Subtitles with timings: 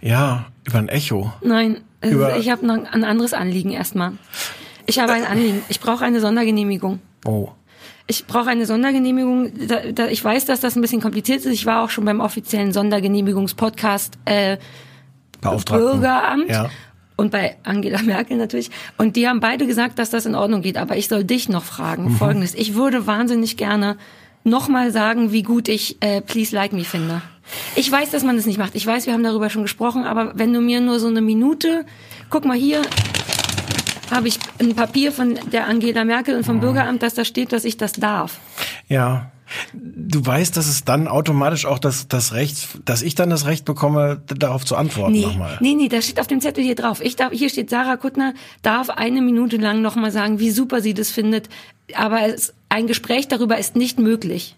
[0.00, 1.32] Ja, über ein Echo.
[1.42, 4.12] Nein, Über- ich habe noch ein anderes Anliegen erstmal.
[4.86, 5.62] Ich habe ein Anliegen.
[5.68, 7.00] Ich brauche eine Sondergenehmigung.
[7.24, 7.48] Oh.
[8.06, 9.50] Ich brauche eine Sondergenehmigung.
[9.68, 11.52] Da, da, ich weiß, dass das ein bisschen kompliziert ist.
[11.52, 14.56] Ich war auch schon beim offiziellen Sondergenehmigungspodcast äh.
[15.40, 16.68] Bürgeramt Ja.
[17.16, 18.70] und bei Angela Merkel natürlich.
[18.96, 20.76] Und die haben beide gesagt, dass das in Ordnung geht.
[20.76, 22.04] Aber ich soll dich noch fragen.
[22.04, 22.16] Mhm.
[22.16, 22.54] Folgendes.
[22.54, 23.96] Ich würde wahnsinnig gerne
[24.44, 27.22] nochmal sagen, wie gut ich äh, Please Like Me finde.
[27.76, 28.74] Ich weiß, dass man das nicht macht.
[28.74, 30.04] Ich weiß, wir haben darüber schon gesprochen.
[30.04, 31.84] Aber wenn du mir nur so eine Minute,
[32.30, 32.82] guck mal hier,
[34.10, 36.60] habe ich ein Papier von der Angela Merkel und vom Mhm.
[36.60, 38.38] Bürgeramt, dass da steht, dass ich das darf.
[38.88, 39.30] Ja.
[39.72, 43.64] Du weißt, dass es dann automatisch auch das, das Recht, dass ich dann das Recht
[43.64, 45.56] bekomme, darauf zu antworten Nee, nochmal.
[45.60, 47.00] nee, nee, da steht auf dem Zettel hier drauf.
[47.02, 50.92] Ich darf, hier steht, Sarah Kuttner darf eine Minute lang nochmal sagen, wie super sie
[50.92, 51.48] das findet.
[51.94, 54.54] Aber es, ein Gespräch darüber ist nicht möglich.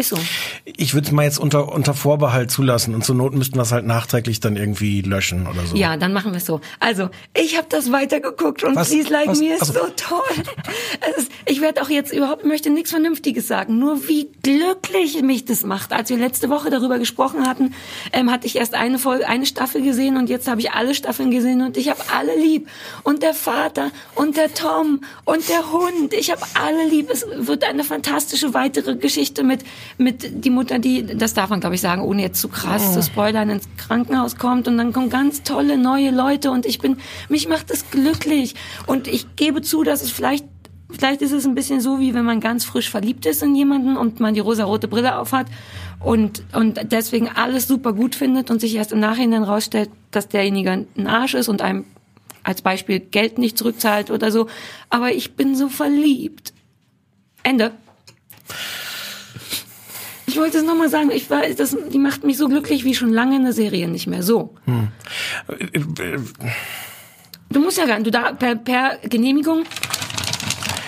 [0.00, 0.18] Ist so.
[0.64, 3.72] Ich würde es mal jetzt unter, unter Vorbehalt zulassen und zur Not müssten wir es
[3.72, 5.76] halt nachträglich dann irgendwie löschen oder so.
[5.76, 6.60] Ja, dann machen wir es so.
[6.78, 10.44] Also, ich habe das weitergeguckt und Was- Please Like was- Me ist also- so toll.
[11.18, 13.78] Ist, ich werde auch jetzt überhaupt, möchte nichts Vernünftiges sagen.
[13.78, 15.92] Nur wie glücklich mich das macht.
[15.92, 17.74] Als wir letzte Woche darüber gesprochen hatten,
[18.12, 21.30] ähm, hatte ich erst eine Folge, eine Staffel gesehen und jetzt habe ich alle Staffeln
[21.30, 22.68] gesehen und ich habe alle lieb.
[23.02, 26.14] Und der Vater und der Tom und der Hund.
[26.14, 27.10] Ich habe alle lieb.
[27.10, 29.60] Es wird eine fantastische weitere Geschichte mit,
[29.98, 33.02] mit die Mutter, die, das darf man glaube ich sagen, ohne jetzt zu krass zu
[33.02, 36.96] spoilern, ins Krankenhaus kommt und dann kommen ganz tolle neue Leute und ich bin,
[37.28, 38.54] mich macht es glücklich.
[38.86, 40.44] Und ich gebe zu, dass es vielleicht
[40.92, 43.96] Vielleicht ist es ein bisschen so, wie wenn man ganz frisch verliebt ist in jemanden
[43.96, 45.46] und man die rosarote Brille aufhat
[46.00, 50.72] und, und deswegen alles super gut findet und sich erst im Nachhinein rausstellt, dass derjenige
[50.72, 51.84] ein Arsch ist und einem
[52.42, 54.48] als Beispiel Geld nicht zurückzahlt oder so.
[54.88, 56.52] Aber ich bin so verliebt.
[57.42, 57.72] Ende.
[60.30, 63.12] Ich wollte es nochmal sagen, ich war, das, die macht mich so glücklich wie schon
[63.12, 64.22] lange eine Serie nicht mehr.
[64.22, 64.54] So.
[67.48, 69.64] Du musst ja gar nicht, du da, per, per Genehmigung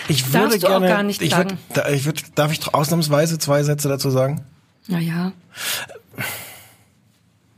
[0.07, 1.57] Ich würde Darfst du auch gerne, gar nicht ich sagen.
[1.91, 4.45] ich würde, darf ich ausnahmsweise zwei Sätze dazu sagen?
[4.87, 5.33] Naja.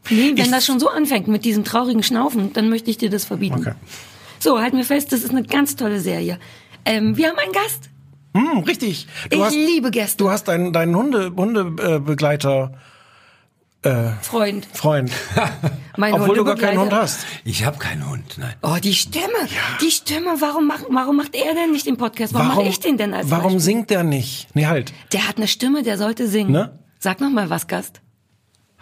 [0.09, 3.09] Nee, wenn Ich- das schon so anfängt mit diesem traurigen Schnaufen, dann möchte ich dir
[3.09, 3.59] das verbieten.
[3.59, 3.73] Okay.
[4.39, 6.39] So, halten wir fest, das ist eine ganz tolle Serie.
[6.85, 7.89] Ähm, wir haben einen Gast.
[8.35, 9.07] Hm, richtig.
[9.29, 10.17] Du ich hast, liebe Gäste.
[10.17, 12.73] du hast deinen, deinen Hunde, Hundebegleiter,
[14.21, 14.67] Freund.
[14.73, 15.11] Freund.
[15.97, 17.19] Mein Obwohl du gar keinen Hund hast.
[17.43, 18.55] Ich habe keinen Hund, nein.
[18.63, 19.25] Oh, die Stimme.
[19.79, 20.37] Die Stimme.
[20.39, 22.33] Warum, macht, warum macht er denn nicht den Podcast?
[22.33, 23.59] Warum, mache ich den denn als Warum Beispiel?
[23.59, 24.47] singt der nicht?
[24.55, 24.91] Nee, halt.
[25.13, 26.51] Der hat eine Stimme, der sollte singen.
[26.51, 26.79] Ne?
[26.97, 28.01] Sag noch mal was, Gast.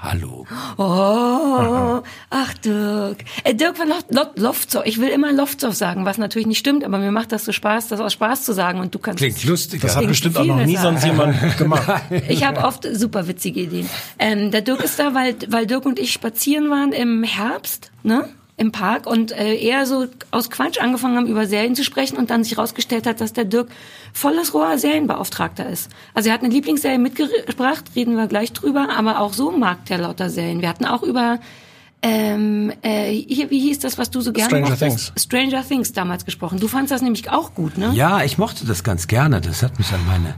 [0.03, 0.45] Hallo.
[0.77, 3.19] Oh, ach Dirk.
[3.45, 4.81] Äh, Dirk von Loft, Loft, Loftzow.
[4.83, 7.87] Ich will immer Loftzow sagen, was natürlich nicht stimmt, aber mir macht das so Spaß,
[7.87, 9.19] das aus Spaß zu sagen und du kannst.
[9.19, 9.79] Klingt lustig.
[9.81, 10.83] Das hat bestimmt auch noch nie besser.
[10.83, 12.03] sonst jemand gemacht.
[12.27, 13.89] Ich habe oft super witzige Ideen.
[14.19, 18.27] Ähm, der Dirk ist da, weil, weil Dirk und ich spazieren waren im Herbst, ne?
[18.63, 22.29] Im Park und äh, eher so aus Quatsch angefangen haben, über Serien zu sprechen und
[22.29, 23.68] dann sich rausgestellt hat, dass der Dirk
[24.13, 25.91] volles Rohr Serienbeauftragter ist.
[26.13, 29.97] Also er hat eine Lieblingsserie mitgebracht, reden wir gleich drüber, aber auch so mag der
[29.97, 30.62] lauter Serien.
[30.62, 31.40] Wir hatten auch über
[32.03, 35.13] ähm, äh, hier, wie hieß das, was du so gerne Stranger mochtest?
[35.15, 35.23] Things.
[35.23, 36.59] Stranger Things damals gesprochen.
[36.59, 37.91] Du fandst das nämlich auch gut, ne?
[37.95, 39.39] Ja, ich mochte das ganz gerne.
[39.41, 40.35] Das hat mich an meine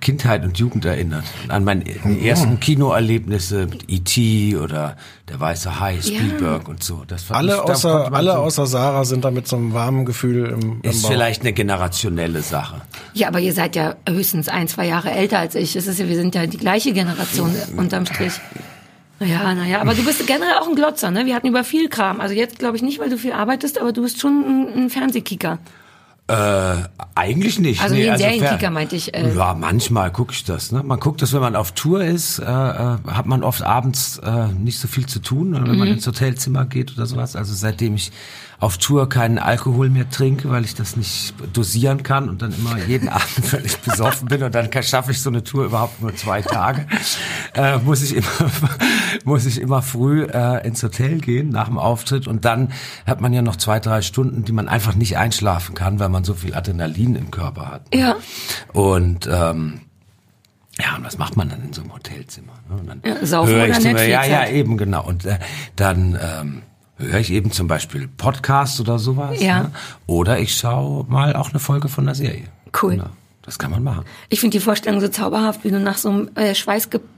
[0.00, 1.24] Kindheit und Jugend erinnert.
[1.48, 1.82] An meine
[2.22, 4.56] ersten Kinoerlebnisse mit E.T.
[4.56, 4.96] oder
[5.28, 7.02] Der Weiße Hai, Spielberg und so.
[7.06, 9.72] Das Alle ich- da konnte außer, alle so- außer Sarah sind da mit so einem
[9.72, 11.10] warmen Gefühl im, im Ist Bauch.
[11.10, 12.82] vielleicht eine generationelle Sache.
[13.14, 15.74] Ja, aber ihr seid ja höchstens ein, zwei Jahre älter als ich.
[15.76, 18.34] Es ist ja, wir sind ja die gleiche Generation unterm Strich.
[19.18, 21.24] Naja, naja, aber du bist generell auch ein Glotzer, ne?
[21.26, 22.20] Wir hatten über viel Kram.
[22.20, 24.90] Also jetzt glaube ich nicht, weil du viel arbeitest, aber du bist schon ein, ein
[24.90, 25.58] Fernsehkicker.
[26.28, 26.74] Äh,
[27.14, 27.80] eigentlich nicht.
[27.80, 29.32] Also wie ein Serienkicker, fer- meinte ich, äh.
[29.34, 30.72] Ja, manchmal gucke ich das.
[30.72, 30.82] Ne?
[30.82, 34.48] Man guckt das, wenn man auf Tour ist, äh, äh, hat man oft abends äh,
[34.48, 35.78] nicht so viel zu tun, wenn Mhm.
[35.78, 37.36] man ins Hotelzimmer geht oder sowas.
[37.36, 38.10] Also seitdem ich
[38.58, 42.78] auf Tour keinen Alkohol mehr trinke, weil ich das nicht dosieren kann und dann immer
[42.86, 46.40] jeden Abend völlig besoffen bin und dann schaffe ich so eine Tour überhaupt nur zwei
[46.42, 46.86] Tage,
[47.54, 48.50] äh, muss ich immer
[49.24, 52.72] muss ich immer früh äh, ins Hotel gehen nach dem Auftritt und dann
[53.06, 56.24] hat man ja noch zwei drei Stunden, die man einfach nicht einschlafen kann, weil man
[56.24, 57.94] so viel Adrenalin im Körper hat.
[57.94, 58.16] Ja.
[58.72, 59.80] Und ähm,
[60.78, 62.52] Ja, und was macht man dann in so einem Hotelzimmer?
[62.68, 62.76] ne?
[62.76, 64.52] Und dann Ja, saufen höre oder ich Netflix Ja, ja, halt.
[64.52, 65.04] eben, genau.
[65.04, 65.38] Und äh,
[65.76, 66.62] dann ähm,
[66.98, 69.40] höre ich eben zum Beispiel Podcast oder sowas.
[69.40, 69.64] Ja.
[69.64, 69.72] Ne?
[70.06, 72.44] Oder ich schaue mal auch eine Folge von der Serie.
[72.80, 72.92] Cool.
[72.92, 73.10] Genau.
[73.42, 74.04] Das kann man machen.
[74.28, 76.54] Ich finde die Vorstellung so zauberhaft, wie du nach so einem äh,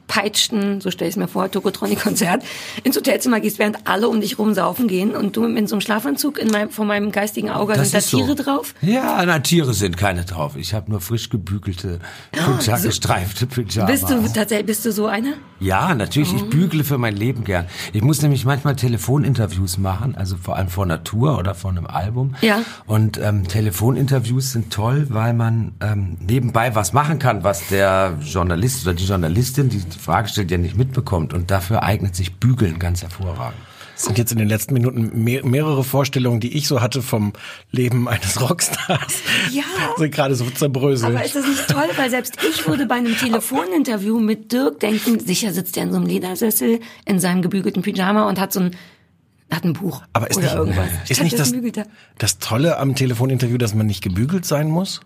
[0.09, 2.43] schweißgepeitschten, so stell ich mir vor, Tokotronic-Konzert
[2.85, 5.81] ins Hotelzimmer gehst, während alle um dich rum saufen gehen und du in so einem
[5.81, 8.19] Schlafanzug in meinem, vor meinem geistigen Auge Das sind da ist so.
[8.19, 8.75] Tiere drauf.
[8.81, 10.57] Ja, na, Tiere sind keine drauf.
[10.57, 12.01] Ich habe nur frisch gebügelte,
[12.33, 13.91] Pyja so- gestreifte Pyjamas.
[13.91, 15.35] Bist du tatsächlich, bist du so einer?
[15.61, 16.33] Ja, natürlich.
[16.35, 17.67] Ich bügle für mein Leben gern.
[17.93, 21.87] Ich muss nämlich manchmal Telefoninterviews machen, also vor allem vor einer Tour oder vor einem
[21.87, 22.35] Album.
[22.43, 22.63] Ja.
[22.87, 28.87] Und ähm, Telefoninterviews sind toll, weil man ähm, nebenbei was machen kann, was der Journalist
[28.87, 31.35] oder die Journalistin, die Frage stellt, ja nicht mitbekommt.
[31.35, 33.61] Und dafür eignet sich Bügeln ganz hervorragend.
[33.99, 37.33] Es sind jetzt in den letzten Minuten mehr, mehrere Vorstellungen, die ich so hatte vom
[37.73, 39.23] Leben eines Rockstars.
[39.51, 39.65] Ja.
[39.97, 41.17] Sind gerade so zerbröselt.
[41.17, 41.89] Aber ist das nicht toll?
[41.97, 45.97] Weil selbst ich würde bei einem Telefoninterview mit Dirk denken, sicher sitzt er in so
[45.97, 48.77] einem Ledersessel in seinem gebügelten Pyjama und hat so ein,
[49.51, 50.03] hat ein Buch.
[50.13, 50.91] Aber ist oder nicht, irgendwas.
[51.09, 51.87] ist nicht das, er.
[52.19, 55.01] das Tolle am Telefoninterview, dass man nicht gebügelt sein muss?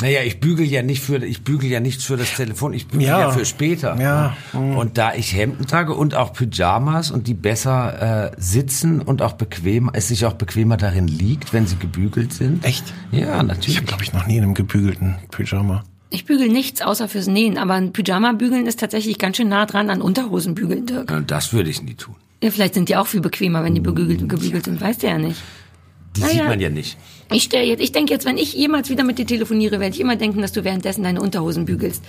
[0.00, 3.06] Naja, ich bügel ja nicht für, ich bügel ja nicht für das Telefon, ich bügel
[3.06, 3.30] ja, Ja.
[3.30, 3.98] für später.
[4.00, 4.36] Ja.
[4.52, 9.32] Und da ich Hemden trage und auch Pyjamas und die besser äh, sitzen und auch
[9.34, 12.64] bequem, es sich auch bequemer darin liegt, wenn sie gebügelt sind.
[12.64, 12.84] Echt?
[13.12, 13.76] Ja, Ich natürlich.
[13.76, 15.84] habe, glaube ich, noch nie in einem gebügelten Pyjama.
[16.10, 19.64] Ich bügel nichts außer fürs Nähen, aber ein Pyjama bügeln ist tatsächlich ganz schön nah
[19.66, 21.10] dran an Unterhosen bügeln, Dirk.
[21.10, 22.16] Äh, Das würde ich nie tun.
[22.42, 25.16] Ja, vielleicht sind die auch viel bequemer, wenn die gebügelt, gebügelt sind, weißt du ja
[25.16, 25.40] nicht.
[26.16, 26.98] Die Na sieht man ja nicht.
[27.34, 30.00] Ich stell jetzt, ich denke jetzt, wenn ich jemals wieder mit dir telefoniere, werde ich
[30.00, 32.02] immer denken, dass du währenddessen deine Unterhosen bügelst.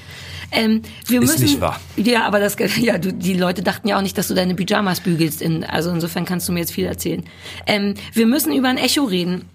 [0.52, 1.80] Ähm, wir Ist müssen, nicht wahr.
[1.96, 5.00] Ja, aber das, ja, du, die Leute dachten ja auch nicht, dass du deine Pyjamas
[5.02, 5.42] bügelst.
[5.42, 7.24] In, also insofern kannst du mir jetzt viel erzählen.
[7.66, 9.46] Ähm, wir müssen über ein Echo reden.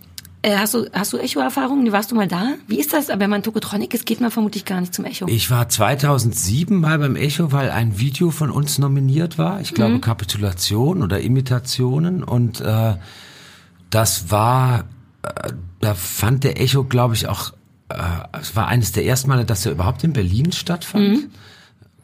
[0.40, 1.90] Äh, hast du, hast du Echo-Erfahrungen?
[1.90, 2.54] Warst du mal da?
[2.68, 3.10] Wie ist das?
[3.10, 5.26] Aber wenn man Tokotronic ist, geht man vermutlich gar nicht zum Echo.
[5.28, 9.60] Ich war 2007 mal beim Echo, weil ein Video von uns nominiert war.
[9.60, 10.00] Ich glaube Mhm.
[10.00, 12.94] Kapitulation oder Imitationen und äh,
[13.90, 14.84] das war,
[15.80, 17.52] da fand der Echo, glaube ich, auch,
[17.88, 17.94] äh,
[18.40, 21.28] es war eines der ersten Male, dass er überhaupt in Berlin stattfand.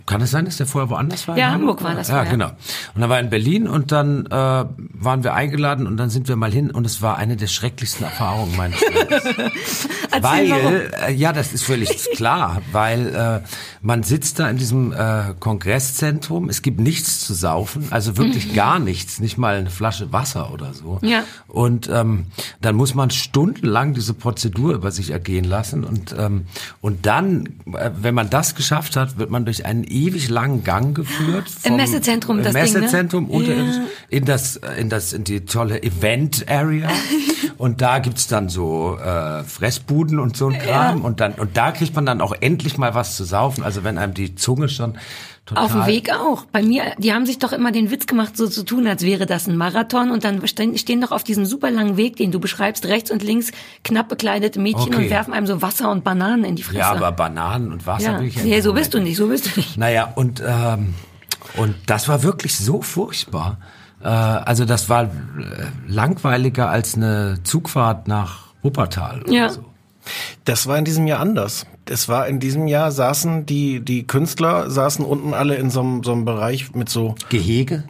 [0.07, 1.35] Kann es sein, dass der vorher woanders war?
[1.35, 1.41] Mhm.
[1.41, 2.31] Ja, In Hamburg war das Ja, vorher.
[2.31, 2.49] genau.
[2.95, 6.29] Und dann war er in Berlin und dann äh, waren wir eingeladen und dann sind
[6.29, 9.89] wir mal hin und es war eine der schrecklichsten Erfahrungen meines Lebens.
[10.21, 13.49] Weil, äh, ja, das ist völlig klar, weil äh,
[13.81, 18.79] man sitzt da in diesem äh, Kongresszentrum, es gibt nichts zu saufen, also wirklich gar
[18.79, 20.99] nichts, nicht mal eine Flasche Wasser oder so.
[21.03, 21.25] Ja.
[21.49, 22.27] Und ähm,
[22.61, 26.45] dann muss man stundenlang diese Prozedur über sich ergehen lassen und ähm,
[26.81, 30.95] und dann, äh, wenn man das geschafft hat, wird man durch einen ewig langen Gang
[30.95, 31.47] geführt.
[31.63, 32.81] Im Messezentrum, das Ding, ne?
[32.81, 33.83] Messezentrum unterirdisch Ja.
[34.09, 36.91] in das in das in die tolle Event Area
[37.59, 41.73] und da gibt's dann so äh, Fressbuden und so ein Kram und dann und da
[41.73, 44.99] kriegt man dann auch endlich mal was zu saufen also wenn einem die Zunge schon
[45.47, 46.45] total Auf dem Weg auch.
[46.47, 49.27] Bei mir, die haben sich doch immer den Witz gemacht, so zu tun, als wäre
[49.27, 50.11] das ein Marathon.
[50.11, 53.51] Und dann stehen, doch auf diesem super langen Weg, den du beschreibst, rechts und links
[53.83, 55.05] knapp bekleidete Mädchen Okay.
[55.05, 56.79] und werfen einem so Wasser und Bananen in die Fresse.
[56.79, 58.21] ja aber Bananen und Wasser ja.
[58.21, 59.77] will ich ja nee, so bist du nicht, so bist du nicht.
[59.77, 60.95] Naja, und, ähm,
[61.57, 63.59] und das war wirklich so furchtbar.
[64.05, 65.09] Äh, also das war äh,
[65.89, 69.23] langweiliger als eine Zugfahrt nach Wuppertal.
[69.23, 69.49] Oder Ja.
[69.49, 69.65] So.
[70.45, 71.67] Das war in diesem Jahr anders.
[71.87, 76.03] Es war in diesem Jahr saßen die, die Künstler saßen unten alle in so einem,
[76.03, 77.85] so einem Bereich mit so, Gehege?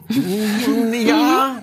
[1.05, 1.54] ja,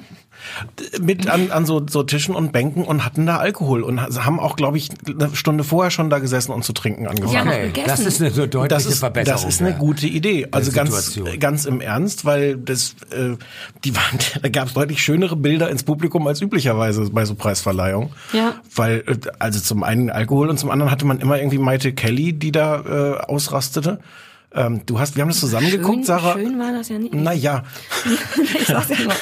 [1.00, 4.56] mit an, an so, so Tischen und Bänken und hatten da Alkohol und haben auch,
[4.56, 7.48] glaube ich, eine Stunde vorher schon da gesessen und zu trinken angefangen.
[7.70, 9.42] Okay, das ist eine so deutliche Das ist, Verbesserung.
[9.42, 10.48] das ist eine gute Idee.
[10.50, 13.36] Also ganz, ganz im Ernst, weil das, äh,
[13.84, 18.10] die waren, da gab es deutlich schönere Bilder ins Publikum als üblicherweise bei so Preisverleihungen.
[18.32, 18.54] Ja.
[18.74, 22.32] Weil, äh, also zum einen Alkohol und zum anderen hatte man immer irgendwie Maite Kelly,
[22.32, 24.00] die da äh, ausrastete.
[24.54, 26.34] Ähm, du hast, wir haben das zusammen geguckt, schön, Sarah.
[26.34, 27.14] schön war das ja nicht.
[27.14, 27.64] Naja,
[28.60, 29.12] ich sag's ja nur.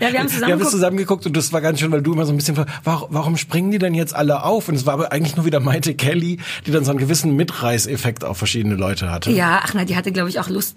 [0.00, 0.70] Ja, wir haben zusammen wir haben das geguckt.
[0.70, 3.36] zusammen geguckt und das war ganz schön, weil du immer so ein bisschen, warum, warum
[3.36, 4.68] springen die denn jetzt alle auf?
[4.68, 8.24] Und es war aber eigentlich nur wieder Maite Kelly, die dann so einen gewissen Mitreißeffekt
[8.24, 9.30] auf verschiedene Leute hatte.
[9.30, 10.76] Ja, ach na, die hatte, glaube ich, auch Lust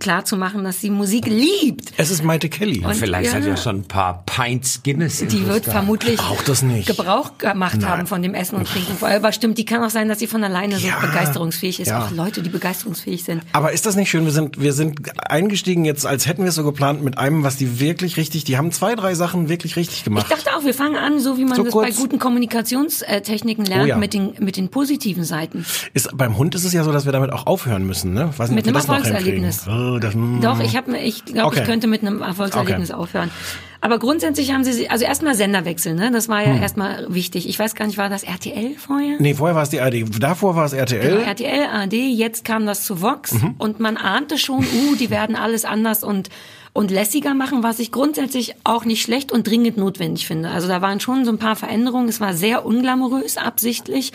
[0.00, 1.92] klar zu machen, dass sie Musik liebt.
[1.96, 2.84] Es ist Maite Kelly.
[2.84, 3.38] Und- Vielleicht Ja.
[3.38, 5.20] hat ja schon ein paar Pints Guinness.
[5.22, 6.86] in Die wird vermutlich Auch das nicht.
[6.86, 9.04] Gebrauch gemacht haben von dem Essen und Trinken.
[9.04, 10.98] Aber stimmt, die kann auch sein, dass sie von alleine so Ja.
[11.00, 11.88] begeisterungsfähig ist.
[11.88, 12.04] Ja.
[12.04, 13.42] Auch Leute, die begeisterungsfähig sind.
[13.52, 14.24] Aber ist das nicht schön?
[14.24, 17.56] Wir sind, wir sind eingestiegen jetzt, als hätten wir es so geplant, mit einem, was
[17.56, 20.30] die wirklich richtig, die haben zwei, drei Sachen wirklich richtig Ich gemacht.
[20.30, 23.86] dachte auch, wir fangen an, so wie man So das bei guten Kommunikationstechniken lernt, Oh
[23.86, 23.96] ja.
[23.96, 25.64] mit, den, mit den positiven Seiten.
[25.92, 28.30] Ist, beim Hund ist es ja so, dass wir damit auch aufhören müssen, ne?
[28.36, 29.66] Weiß nicht, Mit einem das noch Erfolgserlebnis.
[29.94, 30.40] Oh, das, mm.
[30.40, 31.60] Doch, ich habe, ich glaube, Okay.
[31.60, 32.98] ich könnte mit einem Erfolgserlebnis Okay.
[33.00, 33.30] aufhören.
[33.80, 36.10] Aber grundsätzlich haben sie, also erstmal Senderwechsel, ne?
[36.10, 36.54] Das war Hm.
[36.56, 37.46] ja erstmal wichtig.
[37.48, 39.16] Ich weiß gar nicht, war das RTL vorher?
[39.18, 40.04] Nee, vorher war es die ARD.
[40.18, 41.16] Davor war es RTL.
[41.16, 43.54] Genau, RTL, ARD, jetzt kam das zu Vox Mhm.
[43.58, 46.30] und man ahnte schon, uh, die werden alles anders und
[46.74, 50.50] und lässiger machen, was ich grundsätzlich auch nicht schlecht und dringend notwendig finde.
[50.50, 52.08] Also da waren schon so ein paar Veränderungen.
[52.08, 54.12] Es war sehr unglamourös, absichtlich.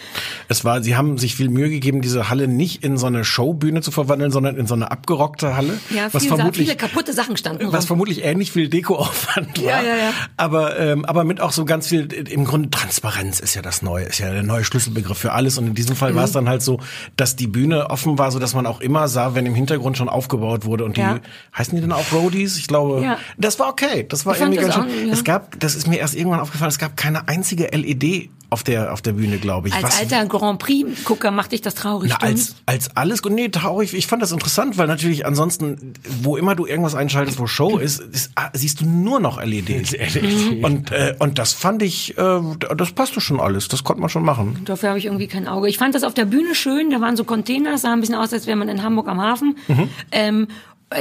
[0.50, 3.82] Es war, sie haben sich viel Mühe gegeben, diese Halle nicht in so eine Showbühne
[3.82, 5.80] zu verwandeln, sondern in so eine abgerockte Halle.
[5.90, 7.88] Ja, was viel, vermutlich, viele kaputte Sachen standen was rum.
[7.88, 9.64] vermutlich ähnlich viel Dekoaufwand war.
[9.66, 10.14] Ja, ja, ja.
[10.36, 14.04] Aber, ähm, aber mit auch so ganz viel, im Grunde Transparenz ist ja das Neue,
[14.04, 15.58] ist ja der neue Schlüsselbegriff für alles.
[15.58, 16.16] Und in diesem Fall Mhm.
[16.18, 16.82] war es dann halt so,
[17.16, 20.10] dass die Bühne offen war, so dass man auch immer sah, wenn im Hintergrund schon
[20.10, 20.84] aufgebaut wurde.
[20.84, 21.20] Und die, Ja.
[21.58, 22.49] heißen die denn auch Roadies?
[22.58, 23.18] Ich glaube, Ja.
[23.38, 24.06] das war okay.
[24.10, 24.84] Das war Ich irgendwie ganz schön.
[24.84, 25.14] auch, ja.
[25.14, 28.94] Es gab, das ist mir erst irgendwann aufgefallen, es gab keine einzige LED auf der,
[28.94, 29.76] auf der Bühne, glaube ich.
[29.76, 32.10] Als Was- alter Grand Prix-Gucker machte ich das traurig.
[32.20, 33.94] na, als, als alles, nee, traurig.
[33.94, 38.00] Ich fand das interessant, weil natürlich ansonsten, wo immer du irgendwas einschaltest, wo Show ist,
[38.00, 39.94] ist ah, siehst du nur noch LEDs.
[40.64, 42.40] Und, äh, und das fand ich, äh,
[42.76, 43.68] das passte schon alles.
[43.68, 44.62] Das konnte man schon machen.
[44.66, 45.70] Dafür habe ich irgendwie kein Auge.
[45.70, 46.90] Ich fand das auf der Bühne schön.
[46.90, 49.58] Da waren so Container, sah ein bisschen aus, als wäre man in Hamburg am Hafen.
[49.68, 49.90] Mhm.
[50.12, 50.48] Ähm,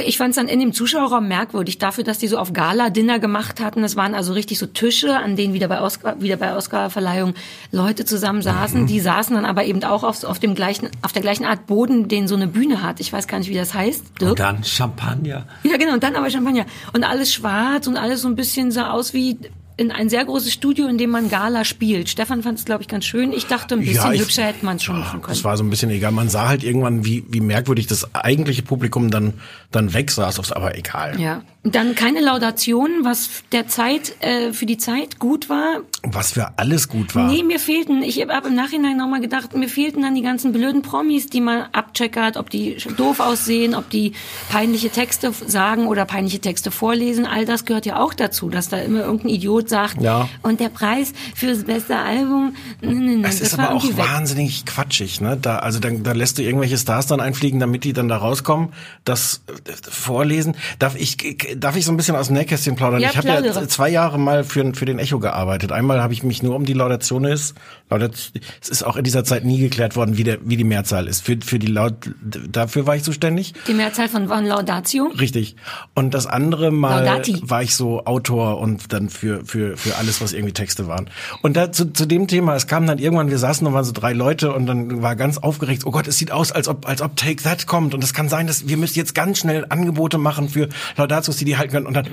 [0.05, 3.59] ich fand es dann in dem Zuschauerraum merkwürdig, dafür, dass die so auf Gala-Dinner gemacht
[3.59, 3.81] hatten.
[3.81, 7.33] Das waren also richtig so Tische, an denen wieder bei Oscar, wieder bei Oscar-Verleihung
[7.71, 8.83] Leute zusammen saßen.
[8.83, 8.87] Mhm.
[8.87, 12.07] Die saßen dann aber eben auch auf, auf dem gleichen, auf der gleichen Art Boden,
[12.07, 12.99] den so eine Bühne hat.
[12.99, 14.21] Ich weiß gar nicht, wie das heißt.
[14.21, 14.31] Dirk?
[14.31, 15.47] Und dann Champagner.
[15.63, 16.67] Ja, genau, und dann aber Champagner.
[16.93, 19.39] Und alles schwarz und alles so ein bisschen sah aus wie
[19.79, 22.09] in ein sehr großes Studio, in dem man Gala spielt.
[22.09, 23.31] Stefan fand es, glaube ich, ganz schön.
[23.31, 25.33] Ich dachte, ein bisschen ich- hübscher hätte man es schon machen können.
[25.33, 26.11] Das war so ein bisschen egal.
[26.11, 29.35] Man sah halt irgendwann, wie, wie merkwürdig das eigentliche Publikum dann,
[29.71, 30.51] dann weg saß.
[30.51, 31.19] Aber egal.
[31.19, 31.41] Ja.
[31.63, 35.81] Dann keine Laudation, was der Zeit, äh, für die Zeit gut war.
[36.03, 37.29] Was für alles gut war.
[37.29, 40.83] Nee, mir fehlten, ich habe im Nachhinein nochmal gedacht, mir fehlten dann die ganzen blöden
[40.83, 44.13] Promis, die man abcheckert, ob die doof aussehen, ob die
[44.49, 47.25] peinliche Texte sagen oder peinliche Texte vorlesen.
[47.25, 50.29] All das gehört ja auch dazu, dass da immer irgendein Idiot sagt, Ja.
[50.41, 53.97] und der Preis fürs beste Album, nee, nee, nee, Es das ist aber auch irgendwie
[53.97, 54.05] weg.
[54.09, 55.37] wahnsinnig quatschig, ne?
[55.39, 58.69] Da, also dann, da lässt du irgendwelche Stars dann einfliegen, damit die dann da rauskommen,
[59.03, 60.55] das äh, vorlesen.
[60.79, 61.17] Darf ich,
[61.55, 63.01] darf ich so ein bisschen aus dem Nähkästchen plaudern?
[63.01, 65.71] Ja, ich habe ja zwei Jahre mal für, für den Echo gearbeitet.
[65.71, 67.53] Einmal habe ich mich nur um die Laudationes,
[67.89, 68.31] Laudat,
[68.61, 71.25] es ist auch in dieser Zeit nie geklärt worden, wie der, wie die Mehrzahl ist.
[71.25, 73.53] Für, für die Laut, dafür war ich zuständig.
[73.67, 75.11] Die Mehrzahl von von Laudatio.
[75.19, 75.55] Richtig.
[75.95, 77.41] Und das andere Mal Laudati.
[77.43, 81.09] war ich so Autor und dann für, für, für alles, was irgendwie Texte waren.
[81.41, 83.91] Und da zu, zu dem Thema, es kam dann irgendwann, wir saßen, da waren so
[83.91, 87.01] drei Leute und dann war ganz aufgeregt, oh Gott, es sieht aus, als ob, als
[87.01, 87.93] ob Take That kommt.
[87.93, 91.45] Und es kann sein, dass wir müssen jetzt ganz schnell Angebote machen für Laudatios, die
[91.45, 91.87] die halten können.
[91.87, 92.07] Und dann,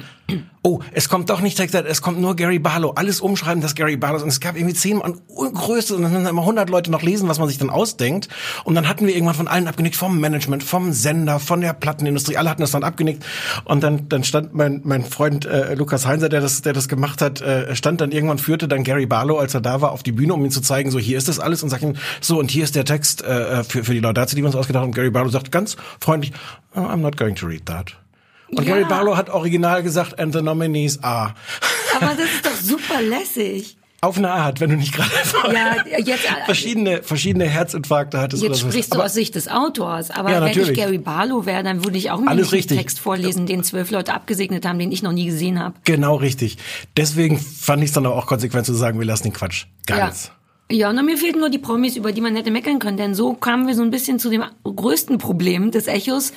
[0.67, 2.91] oh, es kommt doch nicht That, es kommt nur Gary Barlow.
[2.91, 4.23] Alles umschreiben, dass Gary Barlow ist.
[4.25, 7.29] Und es gab irgendwie zehn und Größe und dann haben immer hundert Leute noch lesen,
[7.29, 8.29] was man sich dann ausdenkt.
[8.65, 12.37] Und dann hatten wir irgendwann von allen abgenickt, vom Management, vom Sender, von der Plattenindustrie,
[12.37, 13.25] alle hatten das dann abgenickt.
[13.65, 17.23] Und dann, dann stand mein, mein Freund äh, Lukas Heinzer, der das, der das gemacht
[17.23, 20.13] hat, äh, stand dann irgendwann, führte dann Gary Barlow, als er da war, auf die
[20.13, 22.51] Bühne, um ihm zu zeigen, so hier ist das alles und sagt ihm, so und
[22.51, 24.89] hier ist der Text äh, für, für die Laudatio, die wir uns ausgedacht haben.
[24.89, 26.33] Und Gary Barlow sagt ganz freundlich,
[26.75, 27.97] oh, I'm not going to read that.
[28.49, 28.75] Und Ja.
[28.75, 31.35] Gary Barlow hat original gesagt, and the nominees are.
[31.97, 33.76] Aber das ist doch super lässig.
[34.03, 35.11] Auf eine Art, wenn du nicht gerade
[35.53, 40.31] Ja, jetzt, verschiedene, verschiedene Herzinfarkte hattest Jetzt oder sprichst du aus Sicht des Autors, aber
[40.31, 40.75] Ja, wenn ich.
[40.75, 42.45] Gary Barlow wäre, dann würde ich auch mir einen.
[42.45, 45.75] Text vorlesen, den zwölf Leute abgesegnet haben, den ich noch nie gesehen habe.
[45.85, 46.59] Genau richtig.
[46.97, 49.65] Deswegen fand ich es dann auch konsequent zu sagen, wir lassen den Quatsch.
[49.87, 50.26] Ganz.
[50.26, 50.33] Ja.
[50.71, 53.35] Ja, und mir fehlten nur die Promis, über die man hätte meckern können, denn so
[53.35, 56.33] kamen wir so ein bisschen zu dem größten Problem des Echos,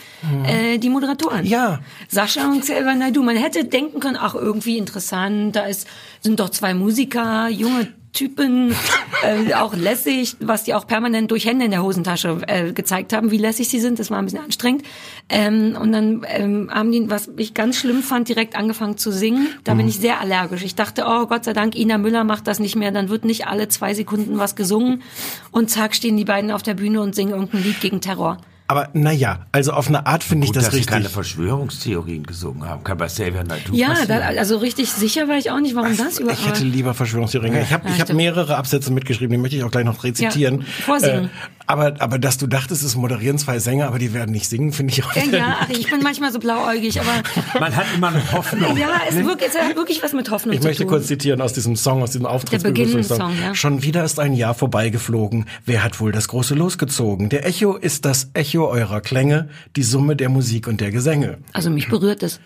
[0.45, 1.41] äh, die Moderatoren.
[1.41, 1.47] Mhm.
[1.47, 1.79] Ja.
[2.07, 3.23] Sascha und Xavier Naidoo.
[3.23, 5.87] Man hätte denken können, ach, irgendwie interessant, da ist,
[6.21, 8.75] sind doch zwei Musiker, junge Typen,
[9.23, 13.29] äh, auch lässig, was die auch permanent durch Hände in der Hosentasche äh, gezeigt haben,
[13.31, 13.99] wie lässig sie sind.
[13.99, 14.83] Das war ein bisschen anstrengend.
[15.29, 19.47] Ähm, und dann ähm, haben die, was ich ganz schlimm fand, direkt angefangen zu singen.
[19.63, 20.63] Da bin ich sehr allergisch.
[20.63, 22.91] Ich dachte, oh Gott sei Dank, Ina Müller macht das nicht mehr.
[22.91, 25.03] Dann wird nicht alle zwei Sekunden was gesungen.
[25.51, 28.39] Und zack, stehen die beiden auf der Bühne und singen irgendein Lied gegen Terror.
[28.69, 30.93] Aber naja, also auf eine Art finde ich Gut, das dass sie richtig.
[30.93, 32.83] keine Verschwörungstheorien gesungen haben.
[32.83, 36.19] Kann bei Xavier Naidoo Ja, da, also richtig sicher war ich auch nicht, warum das
[36.19, 36.39] überhaupt.
[36.39, 37.55] Ich hätte lieber Verschwörungstheorien.
[37.63, 40.59] Ich habe Ja, ich hab mehrere Absätze mitgeschrieben, die möchte ich auch gleich noch rezitieren.
[40.59, 41.25] Ja, vorsingen.
[41.25, 41.29] Äh,
[41.69, 44.91] aber, aber dass du dachtest, es moderieren zwei Sänger, aber die werden nicht singen, finde
[44.91, 45.15] ich auch.
[45.15, 47.21] ja, ja, ach, ich bin manchmal so blauäugig, aber
[47.59, 48.75] Man hat immer noch Hoffnung.
[48.75, 50.89] ja, es, wirkt, es hat wirklich was mit Hoffnung Ich zu möchte tun.
[50.89, 53.17] kurz zitieren aus diesem Song, aus diesem Auftrittsbegrüßungssong.
[53.19, 53.53] Beginn-Song, ja.
[53.53, 55.45] Schon wieder ist ein Jahr vorbeigeflogen.
[55.63, 57.29] Wer hat wohl das große losgezogen?
[57.29, 61.37] Der Echo ist das Echo eurer Klänge, die Summe der Musik und der Gesänge.
[61.53, 62.39] Also mich berührt es.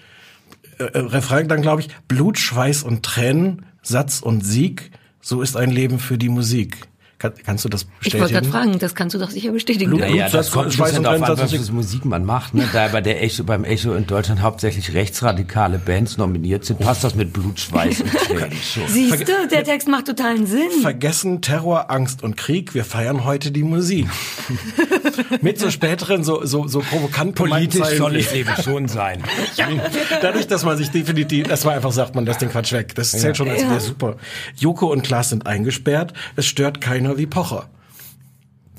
[0.80, 5.56] Äh, äh, Refrain dann, glaube ich, Blut, Schweiß und Tränen, Satz und Sieg, so ist
[5.56, 6.78] ein Leben für die Musik.
[7.24, 8.52] Kann, kannst du das Ich wollte gerade bestätigen?
[8.52, 9.92] fragen, das kannst du doch sicher bestätigen.
[9.92, 12.54] Blut- Naja, das Schweiß kommt ein und darauf an, was das Musik man macht.
[12.54, 12.68] Ne?
[12.74, 17.16] Da bei der Echo, beim Echo in Deutschland hauptsächlich rechtsradikale Bands nominiert sind, passt das
[17.16, 18.84] mit Blut, Schweiß und Tränen schon.
[18.90, 20.70] Siehst du, der Text macht totalen Sinn.
[20.82, 22.74] Vergessen Terror, Angst und Krieg.
[22.76, 24.06] Wir feiern heute die Musik.
[25.42, 29.24] Mit so späteren, so, so, so provokant Politisch soll es eben schon sein.
[30.22, 32.96] Dadurch, dass man sich definitiv, erstmal einfach sagt, man lässt den Quatsch weg.
[32.96, 34.18] Das zählt schon als wäre super.
[34.58, 36.14] Joko und Klaas sind eingesperrt.
[36.36, 37.70] Es stört keiner wie Pocher.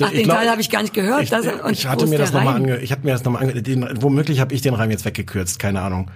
[0.02, 1.22] Ach, den glaub- Teil habe ich gar nicht gehört.
[1.22, 3.62] Ich, Das- und ich hatte mir das nochmal ange, ich hatte mir das nochmal ange,
[3.62, 6.10] den, womöglich habe ich den Reim jetzt weggekürzt, keine Ahnung.